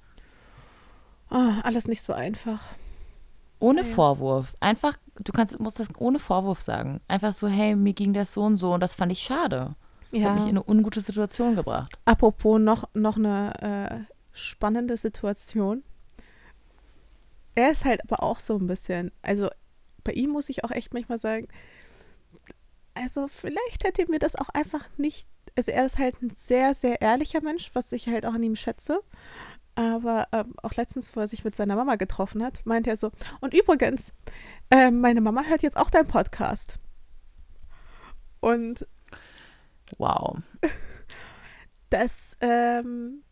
[1.30, 2.60] Oh, alles nicht so einfach.
[3.58, 3.86] Ohne ja.
[3.86, 4.54] Vorwurf.
[4.60, 7.00] Einfach, du kannst, musst das ohne Vorwurf sagen.
[7.08, 9.74] Einfach so, hey, mir ging das so und so und das fand ich schade.
[10.12, 10.28] Das ja.
[10.28, 11.98] hat mich in eine ungute Situation gebracht.
[12.04, 15.82] Apropos noch, noch eine äh, spannende Situation.
[17.54, 19.48] Er ist halt aber auch so ein bisschen, also
[20.04, 21.48] bei ihm muss ich auch echt manchmal sagen,
[22.94, 25.26] also vielleicht hätte mir das auch einfach nicht,
[25.56, 28.56] also er ist halt ein sehr, sehr ehrlicher Mensch, was ich halt auch an ihm
[28.56, 29.00] schätze.
[29.74, 33.10] Aber ähm, auch letztens, wo er sich mit seiner Mama getroffen hat, meinte er so,
[33.40, 34.12] und übrigens,
[34.70, 36.78] äh, meine Mama hört jetzt auch deinen Podcast.
[38.40, 38.86] Und
[39.98, 40.36] wow.
[41.90, 43.24] Das, ähm,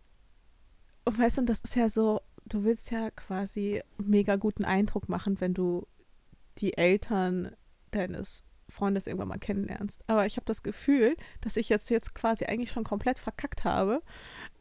[1.04, 5.40] und weißt du, das ist ja so, du willst ja quasi mega guten Eindruck machen,
[5.40, 5.86] wenn du
[6.58, 7.52] die Eltern
[7.92, 10.04] deines Freundes irgendwann mal kennenlernst.
[10.06, 14.02] Aber ich habe das Gefühl, dass ich jetzt, jetzt quasi eigentlich schon komplett verkackt habe,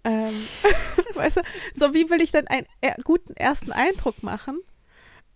[0.04, 0.34] ähm,
[1.16, 1.42] weißt du,
[1.74, 2.68] so wie will ich denn einen
[3.04, 4.60] guten ersten Eindruck machen,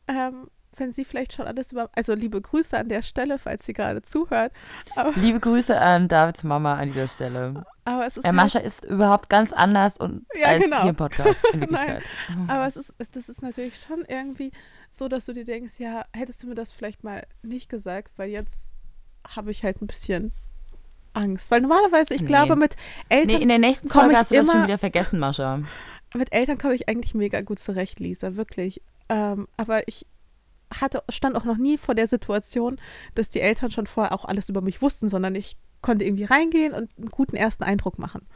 [0.08, 1.90] ähm, wenn sie vielleicht schon alles über.
[1.94, 4.52] Also liebe Grüße an der Stelle, falls sie gerade zuhört.
[4.96, 7.66] Aber, liebe Grüße an Davids Mama an dieser Stelle.
[7.86, 8.24] Aber es ist.
[8.24, 10.82] Äh, halt, Mascha ist überhaupt ganz anders und ja, als genau.
[10.82, 11.42] hier im Podcast.
[11.54, 12.02] Nein,
[12.48, 14.52] aber es ist, das ist natürlich schon irgendwie
[14.90, 18.30] so, dass du dir denkst, ja, hättest du mir das vielleicht mal nicht gesagt, weil
[18.30, 18.74] jetzt
[19.28, 20.32] habe ich halt ein bisschen
[21.14, 21.52] Angst.
[21.52, 22.28] Weil normalerweise, ich nee.
[22.28, 22.76] glaube, mit
[23.10, 23.36] Eltern.
[23.36, 25.62] Nee, in der nächsten Folge hast du das schon wieder vergessen, Mascha.
[26.14, 28.82] Mit Eltern komme ich eigentlich mega gut zurecht, Lisa, wirklich.
[29.10, 30.06] Ähm, aber ich
[30.80, 32.80] hatte, stand auch noch nie vor der Situation,
[33.16, 36.74] dass die Eltern schon vorher auch alles über mich wussten, sondern ich konnte irgendwie reingehen
[36.74, 38.28] und einen guten ersten Eindruck machen.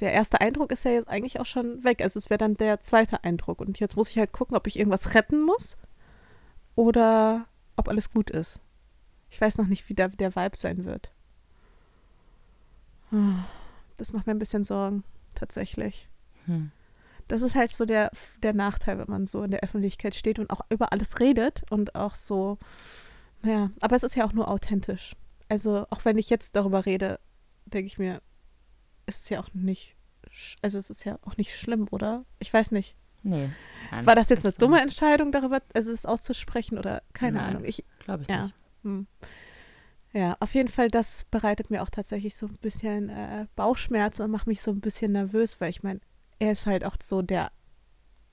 [0.00, 2.02] Der erste Eindruck ist ja jetzt eigentlich auch schon weg.
[2.02, 3.60] Also es wäre dann der zweite Eindruck.
[3.60, 5.76] Und jetzt muss ich halt gucken, ob ich irgendwas retten muss
[6.74, 7.46] oder
[7.76, 8.60] ob alles gut ist.
[9.30, 11.12] Ich weiß noch nicht, wie der, der Vibe sein wird.
[13.96, 15.02] Das macht mir ein bisschen Sorgen,
[15.34, 16.08] tatsächlich.
[16.44, 16.70] Hm.
[17.28, 18.10] Das ist halt so der,
[18.42, 21.94] der Nachteil, wenn man so in der Öffentlichkeit steht und auch über alles redet und
[21.94, 22.58] auch so,
[23.42, 25.14] ja, aber es ist ja auch nur authentisch.
[25.48, 27.18] Also auch wenn ich jetzt darüber rede,
[27.66, 28.20] denke ich mir,
[29.06, 29.96] ist es ja auch nicht,
[30.62, 32.24] also es ist ja auch nicht schlimm, oder?
[32.38, 32.96] Ich weiß nicht.
[33.22, 33.50] Nee.
[33.90, 37.64] Nein, War das jetzt eine dumme Entscheidung, darüber, also es auszusprechen oder keine nein, Ahnung?
[37.64, 38.44] Ich glaube ich ja.
[38.44, 38.54] nicht.
[38.82, 39.06] Hm.
[40.12, 44.30] Ja, auf jeden Fall, das bereitet mir auch tatsächlich so ein bisschen äh, Bauchschmerzen und
[44.30, 46.00] macht mich so ein bisschen nervös, weil ich meine,
[46.38, 47.50] er ist halt auch so der,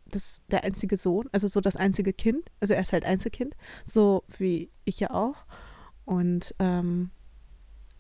[0.06, 2.52] das, der einzige Sohn, also so das einzige Kind.
[2.60, 5.46] Also er ist halt Einzelkind, so wie ich ja auch.
[6.06, 7.12] Und ähm,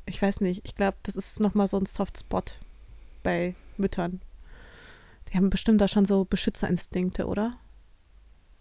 [0.06, 2.60] ich weiß nicht, ich glaube, das ist nochmal so ein Softspot
[3.24, 4.22] bei Müttern.
[5.30, 7.58] Die haben bestimmt da schon so Beschützerinstinkte, oder?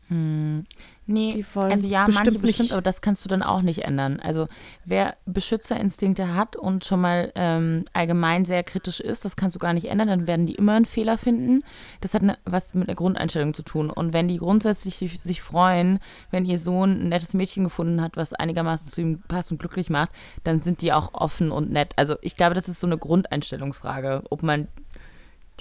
[0.08, 0.64] Hm.
[1.12, 2.72] Nee, also ja, bestimmt manche bestimmt, nicht.
[2.72, 4.18] aber das kannst du dann auch nicht ändern.
[4.18, 4.48] Also
[4.86, 9.74] wer Beschützerinstinkte hat und schon mal ähm, allgemein sehr kritisch ist, das kannst du gar
[9.74, 11.64] nicht ändern, dann werden die immer einen Fehler finden.
[12.00, 13.90] Das hat ne, was mit der Grundeinstellung zu tun.
[13.90, 15.98] Und wenn die grundsätzlich sich freuen,
[16.30, 19.90] wenn ihr Sohn ein nettes Mädchen gefunden hat, was einigermaßen zu ihm passt und glücklich
[19.90, 20.12] macht,
[20.44, 21.92] dann sind die auch offen und nett.
[21.96, 24.68] Also ich glaube, das ist so eine Grundeinstellungsfrage, ob man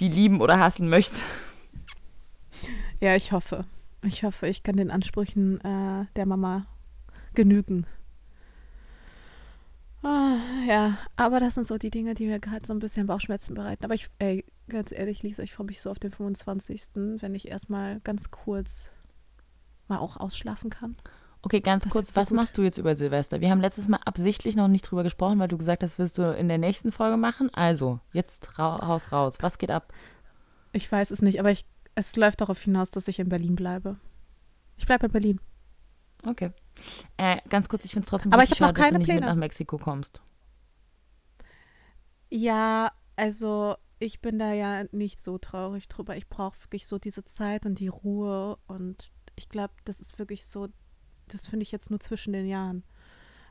[0.00, 1.20] die lieben oder hassen möchte.
[3.00, 3.66] Ja, ich hoffe.
[4.02, 6.66] Ich hoffe, ich kann den Ansprüchen äh, der Mama
[7.34, 7.86] genügen.
[10.02, 13.54] Ah, ja, aber das sind so die Dinge, die mir gerade so ein bisschen Bauchschmerzen
[13.54, 13.84] bereiten.
[13.84, 17.46] Aber ich, ey, ganz ehrlich, Lisa, ich freue mich so auf den 25., wenn ich
[17.46, 18.90] erstmal ganz kurz
[19.86, 20.96] mal auch ausschlafen kann.
[21.42, 23.40] Okay, ganz das kurz, was so machst du jetzt über Silvester?
[23.40, 26.34] Wir haben letztes Mal absichtlich noch nicht drüber gesprochen, weil du gesagt hast, wirst du
[26.34, 27.50] in der nächsten Folge machen.
[27.52, 29.38] Also, jetzt ra raus, raus.
[29.40, 29.92] Was geht ab?
[30.72, 31.64] Ich weiß es nicht, aber ich
[31.94, 33.98] es läuft darauf hinaus, dass ich in Berlin bleibe.
[34.76, 35.40] Ich bleibe in Berlin.
[36.24, 36.52] Okay.
[37.16, 39.20] Äh, ganz kurz, ich finde es trotzdem Aber ich schade, dass du nicht Pläne.
[39.20, 40.22] mit nach Mexiko kommst.
[42.30, 46.16] Ja, also ich bin da ja nicht so traurig drüber.
[46.16, 50.46] Ich brauche wirklich so diese Zeit und die Ruhe und ich glaube, das ist wirklich
[50.46, 50.68] so,
[51.28, 52.84] das finde ich jetzt nur zwischen den Jahren.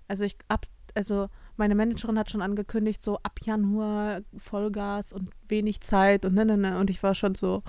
[0.07, 0.65] Also ich ab,
[0.95, 1.29] also
[1.61, 6.57] meine Managerin hat schon angekündigt, so ab Januar Vollgas und wenig Zeit und ne, ne,
[6.57, 6.79] ne.
[6.79, 7.61] Und ich war schon so,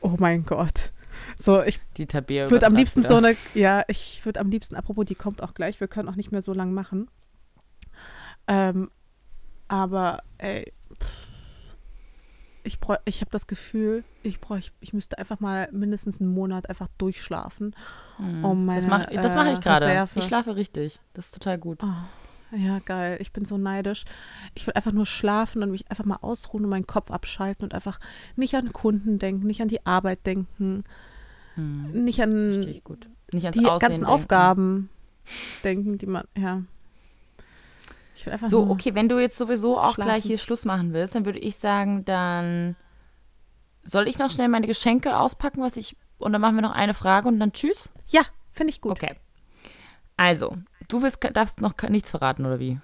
[0.00, 0.92] oh mein Gott.
[1.38, 3.08] So, ich würde am liebsten wieder.
[3.08, 6.16] so eine, ja, ich würde am liebsten, apropos, die kommt auch gleich, wir können auch
[6.16, 7.08] nicht mehr so lang machen.
[8.48, 8.88] Ähm,
[9.68, 10.72] aber, ey,
[12.64, 16.88] ich, ich habe das Gefühl, ich, bräuch, ich müsste einfach mal mindestens einen Monat einfach
[16.98, 17.74] durchschlafen.
[18.18, 18.44] Mhm.
[18.44, 19.06] Um meine, das mache
[19.36, 20.08] mach ich äh, gerade.
[20.14, 21.00] Ich schlafe richtig.
[21.14, 21.80] Das ist total gut.
[21.82, 23.18] Oh, ja, geil.
[23.20, 24.04] Ich bin so neidisch.
[24.54, 27.74] Ich will einfach nur schlafen und mich einfach mal ausruhen und meinen Kopf abschalten und
[27.74, 27.98] einfach
[28.36, 30.84] nicht an Kunden denken, nicht an die Arbeit denken,
[31.54, 32.04] hm.
[32.04, 32.84] nicht an nicht die
[33.36, 34.06] Aussehen ganzen denken.
[34.06, 34.90] Aufgaben
[35.64, 36.62] denken, die man, ja.
[38.18, 40.10] Ich will einfach so, okay, wenn du jetzt sowieso auch schlafen.
[40.10, 42.74] gleich hier Schluss machen willst, dann würde ich sagen, dann
[43.84, 46.94] soll ich noch schnell meine Geschenke auspacken, was ich und dann machen wir noch eine
[46.94, 47.88] Frage und dann tschüss.
[48.08, 48.90] Ja, finde ich gut.
[48.90, 49.14] Okay.
[50.16, 50.56] Also,
[50.88, 52.80] du willst, darfst noch nichts verraten oder wie?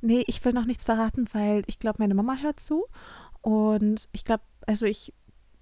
[0.00, 2.86] Nee, ich will noch nichts verraten, weil ich glaube, meine Mama hört zu
[3.40, 5.12] und ich glaube, also ich,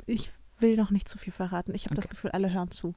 [0.05, 0.28] ich
[0.59, 1.74] will noch nicht zu viel verraten.
[1.74, 2.03] Ich habe okay.
[2.03, 2.95] das Gefühl, alle hören zu.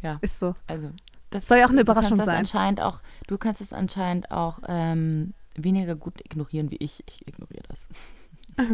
[0.00, 0.18] Ja.
[0.22, 0.54] Ist so.
[0.66, 0.92] Also,
[1.32, 2.36] das soll ja auch eine Überraschung sein.
[2.36, 7.02] Anscheinend auch, du kannst es anscheinend auch ähm, weniger gut ignorieren wie ich.
[7.06, 7.88] Ich ignoriere das.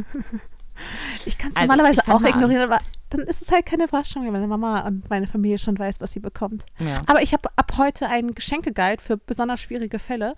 [1.25, 2.81] ich kann es also, normalerweise auch ignorieren, aber
[3.11, 6.13] dann ist es halt keine Überraschung, wenn meine Mama und meine Familie schon weiß, was
[6.13, 6.67] sie bekommt.
[6.79, 7.03] Ja.
[7.07, 10.35] Aber ich habe ab heute einen Geschenkeguide für besonders schwierige Fälle.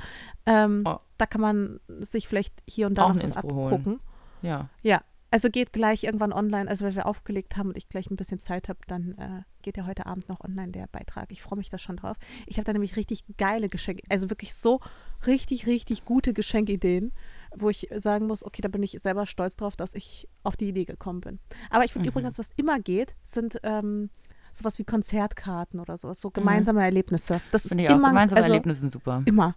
[0.47, 0.99] Ähm, oh.
[1.19, 3.85] Da kann man sich vielleicht hier und da auch noch was abgucken.
[3.85, 4.01] Holen.
[4.43, 4.69] Ja.
[4.83, 8.17] Ja, also geht gleich irgendwann online, also wenn wir aufgelegt haben und ich gleich ein
[8.17, 11.31] bisschen Zeit habe, dann äh, geht ja heute Abend noch online der Beitrag.
[11.31, 12.17] Ich freue mich da schon drauf.
[12.47, 14.81] Ich habe da nämlich richtig geile Geschenke, also wirklich so
[15.27, 17.13] richtig, richtig gute Geschenkideen,
[17.57, 20.69] wo ich sagen muss, okay, da bin ich selber stolz drauf, dass ich auf die
[20.69, 21.39] Idee gekommen bin.
[21.71, 22.13] Aber ich finde mhm.
[22.13, 24.11] übrigens, was immer geht, sind ähm,
[24.53, 26.35] sowas wie Konzertkarten oder sowas, so mhm.
[26.35, 26.87] gemeinsame mhm.
[26.87, 27.41] Erlebnisse.
[27.53, 29.23] Das ist immer, gemeinsame also, Erlebnisse sind super.
[29.25, 29.55] Immer.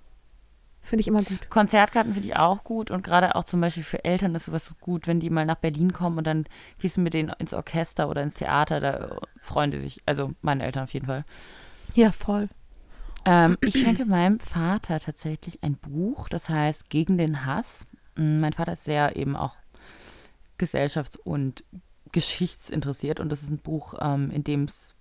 [0.86, 1.50] Finde ich immer gut.
[1.50, 4.74] Konzertkarten finde ich auch gut und gerade auch zum Beispiel für Eltern ist sowas so
[4.82, 6.46] gut, wenn die mal nach Berlin kommen und dann
[6.78, 10.02] gehst du mit denen ins Orchester oder ins Theater, da freuen die sich.
[10.06, 11.24] Also meine Eltern auf jeden Fall.
[11.96, 12.50] Ja, voll.
[13.24, 17.86] Ähm, ich schenke meinem Vater tatsächlich ein Buch, das heißt Gegen den Hass.
[18.16, 19.56] Mm, mein Vater ist sehr eben auch
[20.60, 21.64] gesellschafts- und
[22.12, 24.96] geschichtsinteressiert und das ist ein Buch, ähm, in dem es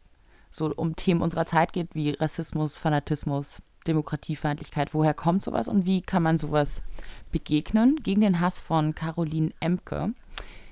[0.53, 4.95] so um Themen unserer Zeit geht, wie Rassismus, Fanatismus, Demokratiefeindlichkeit.
[4.95, 6.83] Woher kommt sowas und wie kann man sowas
[7.31, 7.97] begegnen?
[8.03, 10.13] Gegen den Hass von Caroline Emke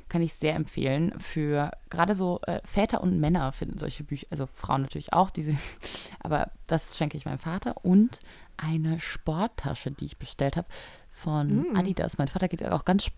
[0.08, 1.14] kann ich sehr empfehlen.
[1.18, 5.56] Für gerade so äh, Väter und Männer finden solche Bücher, also Frauen natürlich auch, diese,
[6.20, 7.76] aber das schenke ich meinem Vater.
[7.84, 8.20] Und
[8.56, 10.68] eine Sporttasche, die ich bestellt habe
[11.12, 11.76] von mm.
[11.76, 12.18] Adidas.
[12.18, 13.10] Mein Vater geht auch ganz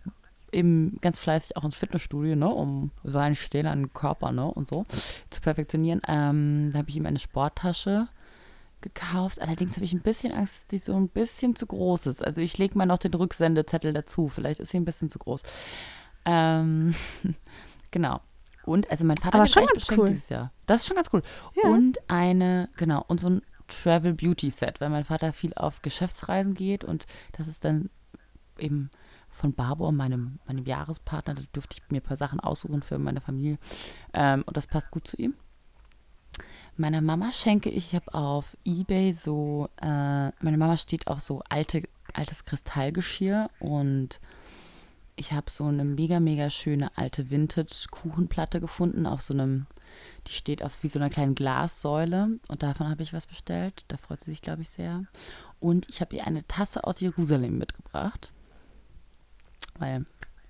[0.53, 4.85] eben ganz fleißig auch ins Fitnessstudio, ne, um seinen stählernen Körper, ne, und so
[5.31, 6.03] zu perfektionieren.
[6.07, 8.09] Ähm, da habe ich ihm eine Sporttasche
[8.83, 9.41] gekauft.
[9.41, 12.25] Allerdings habe ich ein bisschen Angst, dass die so ein bisschen zu groß ist.
[12.25, 14.29] Also ich lege mal noch den Rücksendezettel dazu.
[14.29, 15.43] Vielleicht ist sie ein bisschen zu groß.
[16.25, 16.95] Ähm,
[17.91, 18.21] genau.
[18.65, 20.07] Und, also mein Vater Aber hat schon ganz cool.
[20.09, 20.53] dieses Jahr.
[20.67, 21.23] Das ist schon ganz cool.
[21.63, 21.71] Ja.
[21.71, 26.55] Und eine, genau, und so ein Travel Beauty Set, weil mein Vater viel auf Geschäftsreisen
[26.55, 27.91] geht und das ist dann
[28.59, 28.91] eben
[29.31, 31.35] von Barbour, meinem, meinem Jahrespartner.
[31.35, 33.59] Da durfte ich mir ein paar Sachen aussuchen für meine Familie.
[34.13, 35.35] Ähm, und das passt gut zu ihm.
[36.77, 41.43] Meiner Mama schenke ich, ich habe auf Ebay so, äh, meine Mama steht auf so
[41.49, 41.83] alte,
[42.15, 44.21] altes Kristallgeschirr und
[45.17, 49.67] ich habe so eine mega, mega schöne alte Vintage-Kuchenplatte gefunden auf so einem,
[50.27, 53.85] die steht auf wie so einer kleinen Glassäule und davon habe ich was bestellt.
[53.89, 55.05] Da freut sie sich, glaube ich, sehr.
[55.61, 58.33] Und ich habe ihr eine Tasse aus Jerusalem mitgebracht,
[59.79, 60.07] weil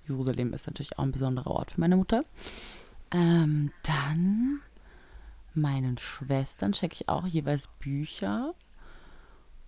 [0.07, 2.23] Jerusalem ist natürlich auch ein besonderer Ort für meine Mutter.
[3.11, 4.61] Ähm, dann
[5.55, 8.53] meinen Schwestern schenke ich auch jeweils Bücher.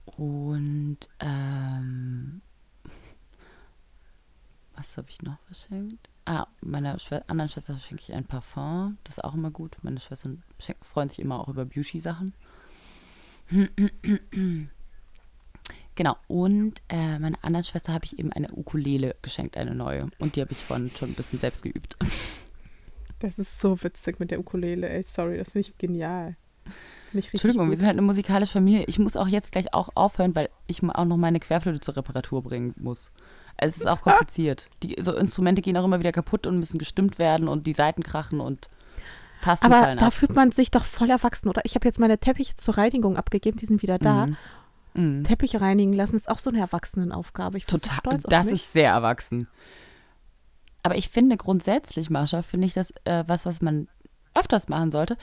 [0.05, 2.41] Und ähm,
[4.75, 6.09] was habe ich noch verschenkt?
[6.25, 8.97] Ah, meiner Schwe anderen Schwester schenke ich ein Parfum.
[9.03, 9.77] Das ist auch immer gut.
[9.83, 10.43] Meine Schwestern
[10.81, 12.33] freuen sich immer auch über Beauty-Sachen.
[15.95, 16.17] genau.
[16.27, 20.09] Und äh, meiner anderen Schwester habe ich eben eine Ukulele geschenkt, eine neue.
[20.17, 21.95] Und die habe ich von schon ein bisschen selbst geübt.
[23.19, 26.35] Das ist so witzig mit der Ukulele, ey, sorry, das finde ich genial.
[27.11, 27.71] Find ich Entschuldigung, gut.
[27.71, 28.83] wir sind halt eine musikalische Familie.
[28.87, 32.43] Ich muss auch jetzt gleich auch aufhören, weil ich auch noch meine Querflöte zur Reparatur
[32.43, 33.11] bringen muss.
[33.57, 34.69] Es ist auch kompliziert.
[34.83, 38.03] Die so Instrumente gehen auch immer wieder kaputt und müssen gestimmt werden und die Seiten
[38.03, 38.69] krachen und
[39.41, 40.13] Tasten Aber fallen da ab.
[40.13, 41.61] fühlt man sich doch voll erwachsen, oder?
[41.65, 44.25] Ich habe jetzt meine Teppiche zur Reinigung abgegeben, die sind wieder da.
[44.25, 44.37] Mhm.
[44.95, 45.23] Mhm.
[45.23, 47.57] Teppiche reinigen lassen ist auch so eine Erwachsenenaufgabe.
[47.57, 48.55] Ich Total, so stolz auf das mich.
[48.55, 49.47] ist sehr erwachsen.
[50.85, 53.87] Aber ich finde grundsätzlich, Marsha, finde ich das äh, was, was man
[54.35, 55.17] öfters machen sollte.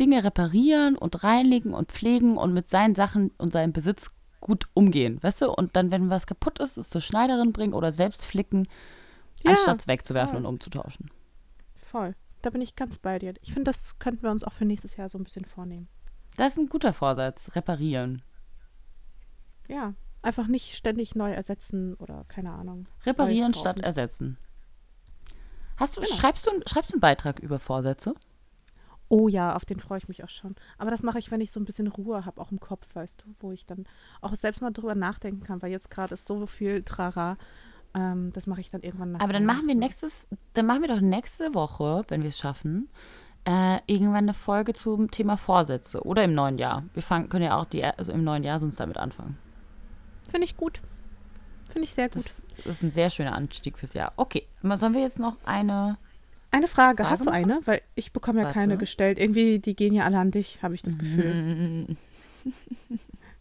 [0.00, 4.10] Dinge reparieren und reinigen und pflegen und mit seinen Sachen und seinem Besitz
[4.40, 5.52] gut umgehen, weißt du?
[5.52, 8.66] Und dann, wenn was kaputt ist, es zur Schneiderin bringen oder selbst flicken,
[9.44, 10.40] ja, anstatt es wegzuwerfen voll.
[10.40, 11.12] und umzutauschen.
[11.76, 12.16] Voll.
[12.42, 13.34] da bin ich ganz bei dir.
[13.40, 15.86] Ich finde, das könnten wir uns auch für nächstes Jahr so ein bisschen vornehmen.
[16.36, 18.22] Das ist ein guter Vorsatz, reparieren.
[19.68, 22.88] Ja, einfach nicht ständig neu ersetzen oder keine Ahnung.
[23.06, 24.38] Reparieren statt ersetzen.
[25.76, 26.14] Hast du, genau.
[26.14, 28.14] schreibst, du, schreibst du einen Beitrag über Vorsätze?
[29.08, 30.56] Oh ja, auf den freue ich mich auch schon.
[30.78, 33.22] Aber das mache ich, wenn ich so ein bisschen Ruhe habe, auch im Kopf, weißt
[33.22, 33.86] du, wo ich dann
[34.20, 37.36] auch selbst mal drüber nachdenken kann, weil jetzt gerade ist so viel Trara.
[37.94, 39.20] Ähm, das mache ich dann irgendwann nach.
[39.20, 42.88] Aber dann machen wir nächstes, dann machen wir doch nächste Woche, wenn wir es schaffen,
[43.44, 46.84] äh, irgendwann eine Folge zum Thema Vorsätze oder im neuen Jahr.
[46.94, 49.38] Wir fangen, können ja auch die, also im neuen Jahr sonst damit anfangen.
[50.28, 50.80] Finde ich gut.
[51.74, 52.24] Finde ich sehr gut.
[52.24, 54.12] Das, ist ein sehr schöner Anstieg fürs Jahr.
[54.16, 55.98] Okay, sollen wir jetzt noch eine.
[56.52, 57.60] Eine Frage, Frage hast du eine?
[57.64, 58.56] Weil ich bekomme ja Warte.
[58.60, 59.18] keine gestellt.
[59.18, 61.96] Irgendwie, die gehen ja alle an dich, habe ich das Gefühl.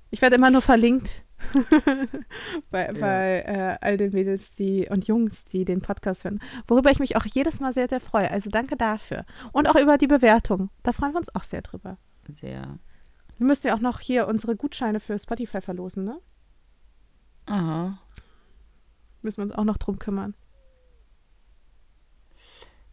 [0.10, 1.22] ich werde immer nur verlinkt
[2.72, 2.94] bei, ja.
[2.94, 6.40] bei äh, all den Mädels die, und Jungs, die den Podcast hören.
[6.66, 8.32] Worüber ich mich auch jedes Mal sehr, sehr freue.
[8.32, 9.26] Also danke dafür.
[9.52, 10.72] Und auch über die Bewertung.
[10.82, 12.00] Da freuen wir uns auch sehr drüber.
[12.28, 12.80] Sehr.
[13.38, 16.18] Wir müssen ja auch noch hier unsere Gutscheine für Spotify verlosen, ne?
[17.46, 18.00] Aha.
[19.24, 20.36] Müssen wir uns auch noch drum kümmern.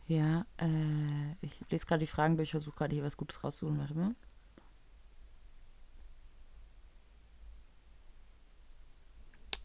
[0.06, 3.78] Ja, äh, ich lese gerade die Fragen durch, versuche gerade hier was Gutes rauszuholen.
[3.78, 4.14] Warte mal.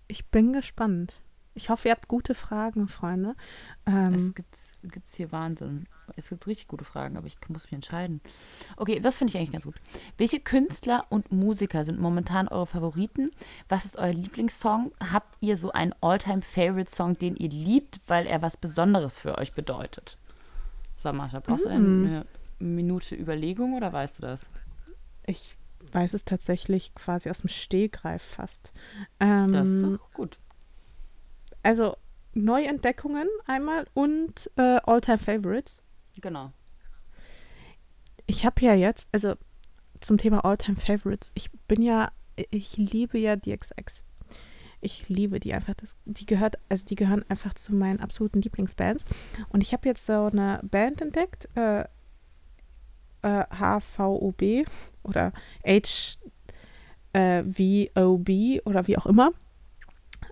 [0.08, 1.22] Ich bin gespannt.
[1.58, 3.34] Ich hoffe, ihr habt gute Fragen, Freunde.
[3.86, 5.88] Ähm, es gibt gibt's hier Wahnsinn.
[6.18, 8.20] Es gibt richtig gute Fragen, aber ich muss mich entscheiden.
[8.76, 9.76] Okay, das finde ich eigentlich ganz gut.
[10.18, 13.32] Welche Künstler und Musiker sind momentan eure Favoriten?
[13.70, 14.92] Was ist euer Lieblingssong?
[15.00, 20.18] Habt ihr so einen All-Time-Favorite-Song, den ihr liebt, weil er was Besonderes für euch bedeutet?
[20.98, 21.72] Sag mal, brauchst du mm.
[21.72, 22.26] eine
[22.60, 24.48] Minute Überlegung oder weißt du das?
[25.26, 25.56] Ich
[25.94, 28.74] weiß es tatsächlich quasi aus dem Stehgreif fast.
[29.22, 30.38] Ähm, das ist doch gut
[31.66, 31.98] also
[32.34, 35.82] Neuentdeckungen einmal und äh, All-Time Favorites.
[36.22, 36.52] Genau.
[38.28, 39.36] Ich habe ja jetzt, also
[40.00, 42.12] zum Thema All-Time Favorites, ich bin ja,
[42.52, 44.04] ich liebe ja DXX.
[44.82, 45.74] Ich liebe die einfach.
[45.74, 49.04] Das, die gehört, also die gehören einfach zu meinen absoluten Lieblingsbands.
[49.50, 51.86] Und ich habe jetzt so eine Band entdeckt, äh,
[53.24, 54.68] äh, HVOB
[55.02, 56.20] oder HVOB
[57.14, 59.32] äh, oder wie auch immer.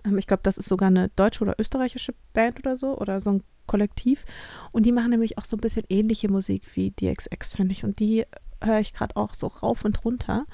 [0.04, 3.30] Ähm, ich glaube, das ist sogar eine deutsche oder österreichische Band oder so oder so
[3.30, 4.24] ein Kollektiv.
[4.72, 7.84] Und die machen nämlich auch so ein bisschen ähnliche Musik wie DXX, finde ich.
[7.84, 8.24] Und die
[8.62, 10.46] höre ich gerade auch so rauf und runter.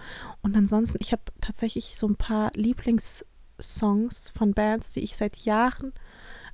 [0.43, 5.93] Und ansonsten, ich habe tatsächlich so ein paar Lieblingssongs von Bands, die ich seit Jahren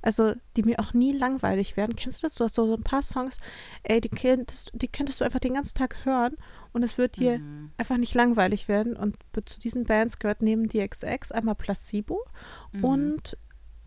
[0.01, 1.95] also die mir auch nie langweilig werden.
[1.95, 2.35] Kennst du das?
[2.35, 3.37] Du hast so, so ein paar Songs,
[3.83, 6.37] ey, die könntest, die könntest du einfach den ganzen Tag hören
[6.73, 7.71] und es wird dir mhm.
[7.77, 8.95] einfach nicht langweilig werden.
[8.95, 12.23] Und zu diesen Bands gehört neben DXX einmal Placebo
[12.71, 12.83] mhm.
[12.83, 13.37] und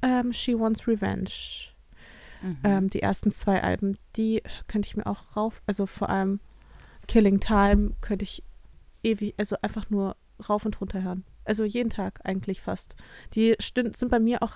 [0.02, 1.30] ähm, She Wants Revenge.
[2.42, 2.58] Mhm.
[2.64, 6.40] Ähm, die ersten zwei Alben, die könnte ich mir auch rauf, also vor allem
[7.06, 8.42] Killing Time könnte ich
[9.02, 10.16] ewig, also einfach nur
[10.48, 11.24] rauf und runter hören.
[11.44, 12.94] Also jeden Tag eigentlich fast.
[13.34, 14.54] Die sind bei mir auch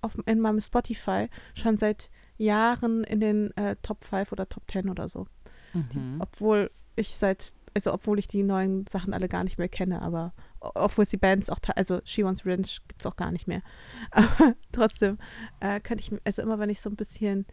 [0.00, 4.88] auf, in meinem Spotify schon seit Jahren in den äh, Top 5 oder Top 10
[4.88, 5.26] oder so.
[5.74, 5.88] Mhm.
[5.92, 6.70] Die, obwohl
[7.00, 11.04] ich seit, also obwohl ich die neuen Sachen alle gar nicht mehr kenne, aber obwohl
[11.04, 13.62] es die Bands auch, also She Wants Revenge gibt es auch gar nicht mehr.
[14.10, 15.18] Aber trotzdem
[15.60, 17.46] äh, könnte ich, also immer wenn ich so ein bisschen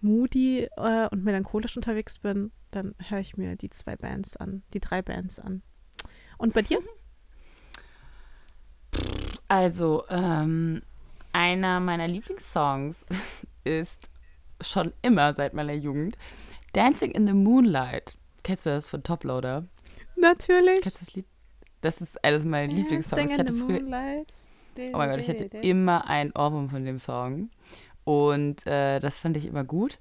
[0.00, 4.80] moody äh, und melancholisch unterwegs bin, dann höre ich mir die zwei Bands an, die
[4.80, 5.62] drei Bands an.
[6.36, 6.80] Und bei dir?
[9.46, 10.82] Also, ähm,
[11.32, 13.06] einer meiner Lieblingssongs
[13.64, 14.08] ist
[14.60, 16.16] schon immer seit meiner Jugend
[16.72, 18.16] Dancing in the Moonlight.
[18.42, 19.66] Kennst du das von Toploader?
[20.16, 20.80] Natürlich.
[20.82, 21.26] Kennst du das Lied?
[21.80, 23.30] Das ist eines meiner Lieblingssongs.
[23.30, 27.50] Ich hatte früher, oh mein Gott, ich hatte immer einen Ohrwurm von dem Song.
[28.04, 29.98] Und äh, das fand ich immer gut.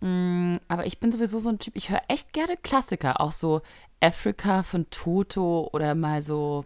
[0.00, 3.20] Mm, aber ich bin sowieso so ein Typ, ich höre echt gerne Klassiker.
[3.20, 3.62] Auch so
[4.00, 6.64] Africa von Toto oder mal so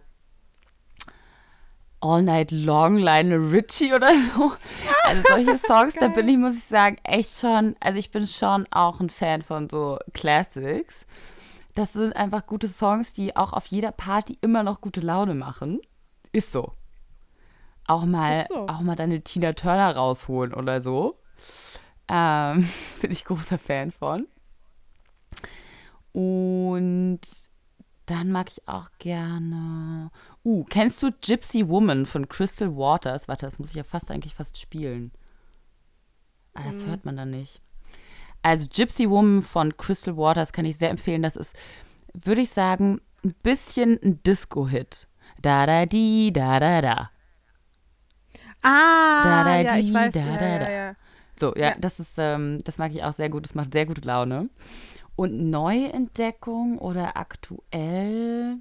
[2.03, 4.51] All Night Long, Lionel Richie oder so.
[5.05, 8.67] Also solche Songs, da bin ich, muss ich sagen, echt schon, also ich bin schon
[8.71, 11.05] auch ein Fan von so Classics.
[11.75, 15.79] Das sind einfach gute Songs, die auch auf jeder Party immer noch gute Laune machen.
[16.33, 16.73] Ist so.
[17.87, 18.67] Auch mal, so.
[18.67, 21.19] auch mal deine Tina Turner rausholen oder so.
[22.09, 22.67] Ähm,
[23.01, 24.27] bin ich großer Fan von.
[26.11, 27.21] Und
[28.07, 30.11] dann mag ich auch gerne.
[30.45, 33.27] Uh, kennst du Gypsy Woman von Crystal Waters?
[33.27, 35.11] Warte, das muss ich ja fast eigentlich fast spielen.
[36.53, 36.89] Ah, das mhm.
[36.89, 37.61] hört man dann nicht.
[38.41, 41.21] Also Gypsy Woman von Crystal Waters kann ich sehr empfehlen.
[41.21, 41.55] Das ist,
[42.13, 45.07] würde ich sagen, ein bisschen ein Disco-Hit.
[45.41, 47.09] Da da di, da da da.
[48.61, 50.13] Ah, da, da, ja, di, ich weiß.
[50.13, 50.71] Da, ja, da, da.
[50.71, 50.95] Ja,
[51.39, 51.75] So, ja, ja.
[51.79, 53.45] das ist, ähm, das mag ich auch sehr gut.
[53.45, 54.49] Das macht sehr gute Laune.
[55.15, 58.57] Und Neuentdeckung oder aktuell,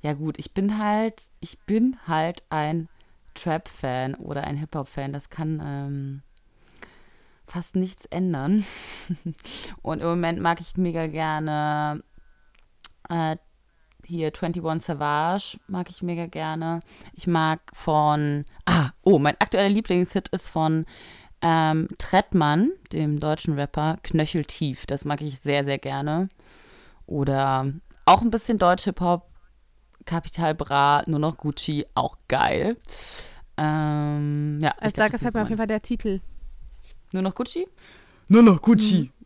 [0.00, 2.88] ja gut, ich bin halt, ich bin halt ein
[3.34, 5.12] Trap-Fan oder ein Hip-Hop-Fan.
[5.12, 6.22] Das kann ähm,
[7.46, 8.64] fast nichts ändern.
[9.82, 12.02] Und im Moment mag ich mega gerne
[13.08, 13.36] äh,
[14.04, 16.80] hier 21 Savage, mag ich mega gerne.
[17.12, 20.86] Ich mag von, ah, oh, mein aktueller Lieblingshit ist von
[21.42, 24.86] ähm, Trettmann, dem deutschen Rapper, Knöcheltief.
[24.86, 26.28] Das mag ich sehr, sehr gerne.
[27.06, 27.72] Oder
[28.04, 29.28] auch ein bisschen Deutsch-Hip-Hop,
[30.04, 32.76] Capital Bra, nur noch Gucci, auch geil.
[33.56, 36.20] Ähm, ja, also da gefällt mir auf jeden Fall der Titel.
[37.12, 37.66] Nur noch Gucci?
[38.28, 39.10] Nur noch Gucci.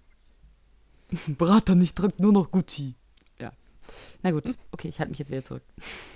[1.27, 1.35] Mhm.
[1.35, 2.95] Brater nicht drückt, nur noch Gucci.
[3.41, 3.51] Ja.
[4.23, 5.65] Na gut, okay, ich halte mich jetzt wieder zurück.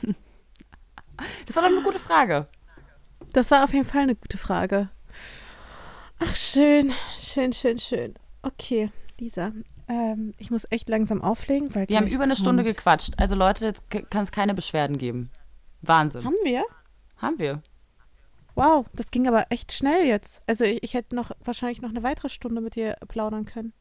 [1.46, 2.46] das war doch eine gute Frage.
[3.32, 4.88] Das war auf jeden Fall eine gute Frage.
[6.26, 8.14] Ach, schön, schön, schön, schön.
[8.42, 9.52] Okay, Lisa,
[9.88, 13.14] ähm, ich muss echt langsam auflegen, weil wir haben über eine Stunde gequatscht.
[13.18, 15.30] Also Leute, jetzt kann es keine Beschwerden geben.
[15.82, 16.24] Wahnsinn.
[16.24, 16.64] Haben wir?
[17.18, 17.62] Haben wir.
[18.54, 20.42] Wow, das ging aber echt schnell jetzt.
[20.46, 23.72] Also ich, ich hätte noch wahrscheinlich noch eine weitere Stunde mit dir plaudern können.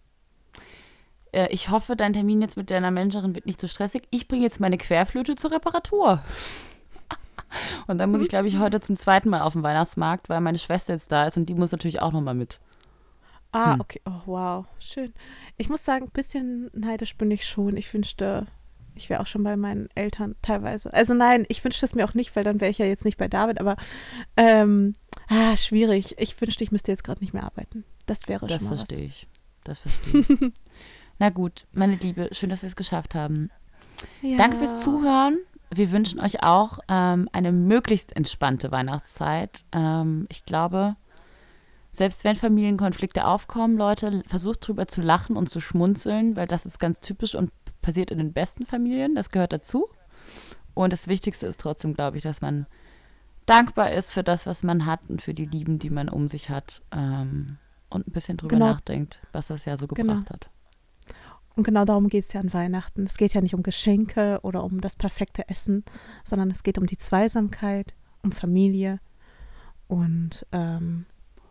[1.31, 4.03] Äh, ich hoffe, dein Termin jetzt mit deiner Managerin wird nicht so stressig.
[4.09, 6.21] Ich bringe jetzt meine Querflöte zur Reparatur.
[7.87, 10.57] Und dann muss ich, glaube ich, heute zum zweiten Mal auf den Weihnachtsmarkt, weil meine
[10.57, 12.59] Schwester jetzt da ist und die muss natürlich auch nochmal mit.
[13.51, 13.81] Ah, hm.
[13.81, 14.01] okay.
[14.05, 14.65] Oh, wow.
[14.79, 15.13] Schön.
[15.57, 17.77] Ich muss sagen, ein bisschen neidisch bin ich schon.
[17.77, 18.47] Ich wünschte,
[18.95, 20.91] ich wäre auch schon bei meinen Eltern teilweise.
[20.91, 23.17] Also nein, ich wünschte es mir auch nicht, weil dann wäre ich ja jetzt nicht
[23.17, 23.77] bei David, aber
[24.37, 24.93] ähm,
[25.27, 26.15] ah, schwierig.
[26.17, 27.85] Ich wünschte, ich müsste jetzt gerade nicht mehr arbeiten.
[28.07, 29.27] Das wäre das schon Das verstehe ich.
[29.63, 30.51] Das verstehe ich.
[31.19, 33.51] Na gut, meine Liebe, schön, dass wir es geschafft haben.
[34.21, 34.37] Ja.
[34.37, 35.37] Danke fürs Zuhören.
[35.75, 39.63] Wir wünschen euch auch ähm, eine möglichst entspannte Weihnachtszeit.
[39.71, 40.95] Ähm, ich glaube,
[41.91, 46.79] selbst wenn Familienkonflikte aufkommen, Leute, versucht drüber zu lachen und zu schmunzeln, weil das ist
[46.79, 47.51] ganz typisch und
[47.81, 49.15] passiert in den besten Familien.
[49.15, 49.87] Das gehört dazu.
[50.73, 52.65] Und das Wichtigste ist trotzdem, glaube ich, dass man
[53.45, 56.49] dankbar ist für das, was man hat und für die Lieben, die man um sich
[56.49, 56.81] hat.
[56.91, 57.47] Ähm,
[57.89, 58.71] und ein bisschen drüber genau.
[58.71, 60.13] nachdenkt, was das Jahr so genau.
[60.13, 60.33] gebracht genau.
[60.33, 60.49] hat.
[61.55, 63.05] Und genau darum geht es ja an Weihnachten.
[63.05, 65.83] Es geht ja nicht um Geschenke oder um das perfekte Essen,
[66.23, 67.93] sondern es geht um die Zweisamkeit,
[68.23, 68.99] um Familie
[69.87, 71.05] und ähm,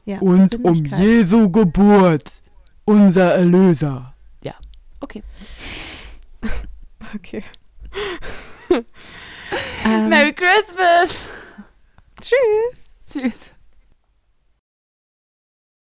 [0.04, 2.42] ja, und um Jesu Geburt,
[2.84, 4.14] unser Erlöser.
[4.42, 4.54] Ja,
[5.00, 5.22] okay.
[7.14, 7.44] okay.
[9.84, 11.28] um, Merry Christmas!
[12.20, 12.90] Tschüss!
[13.06, 13.52] Tschüss.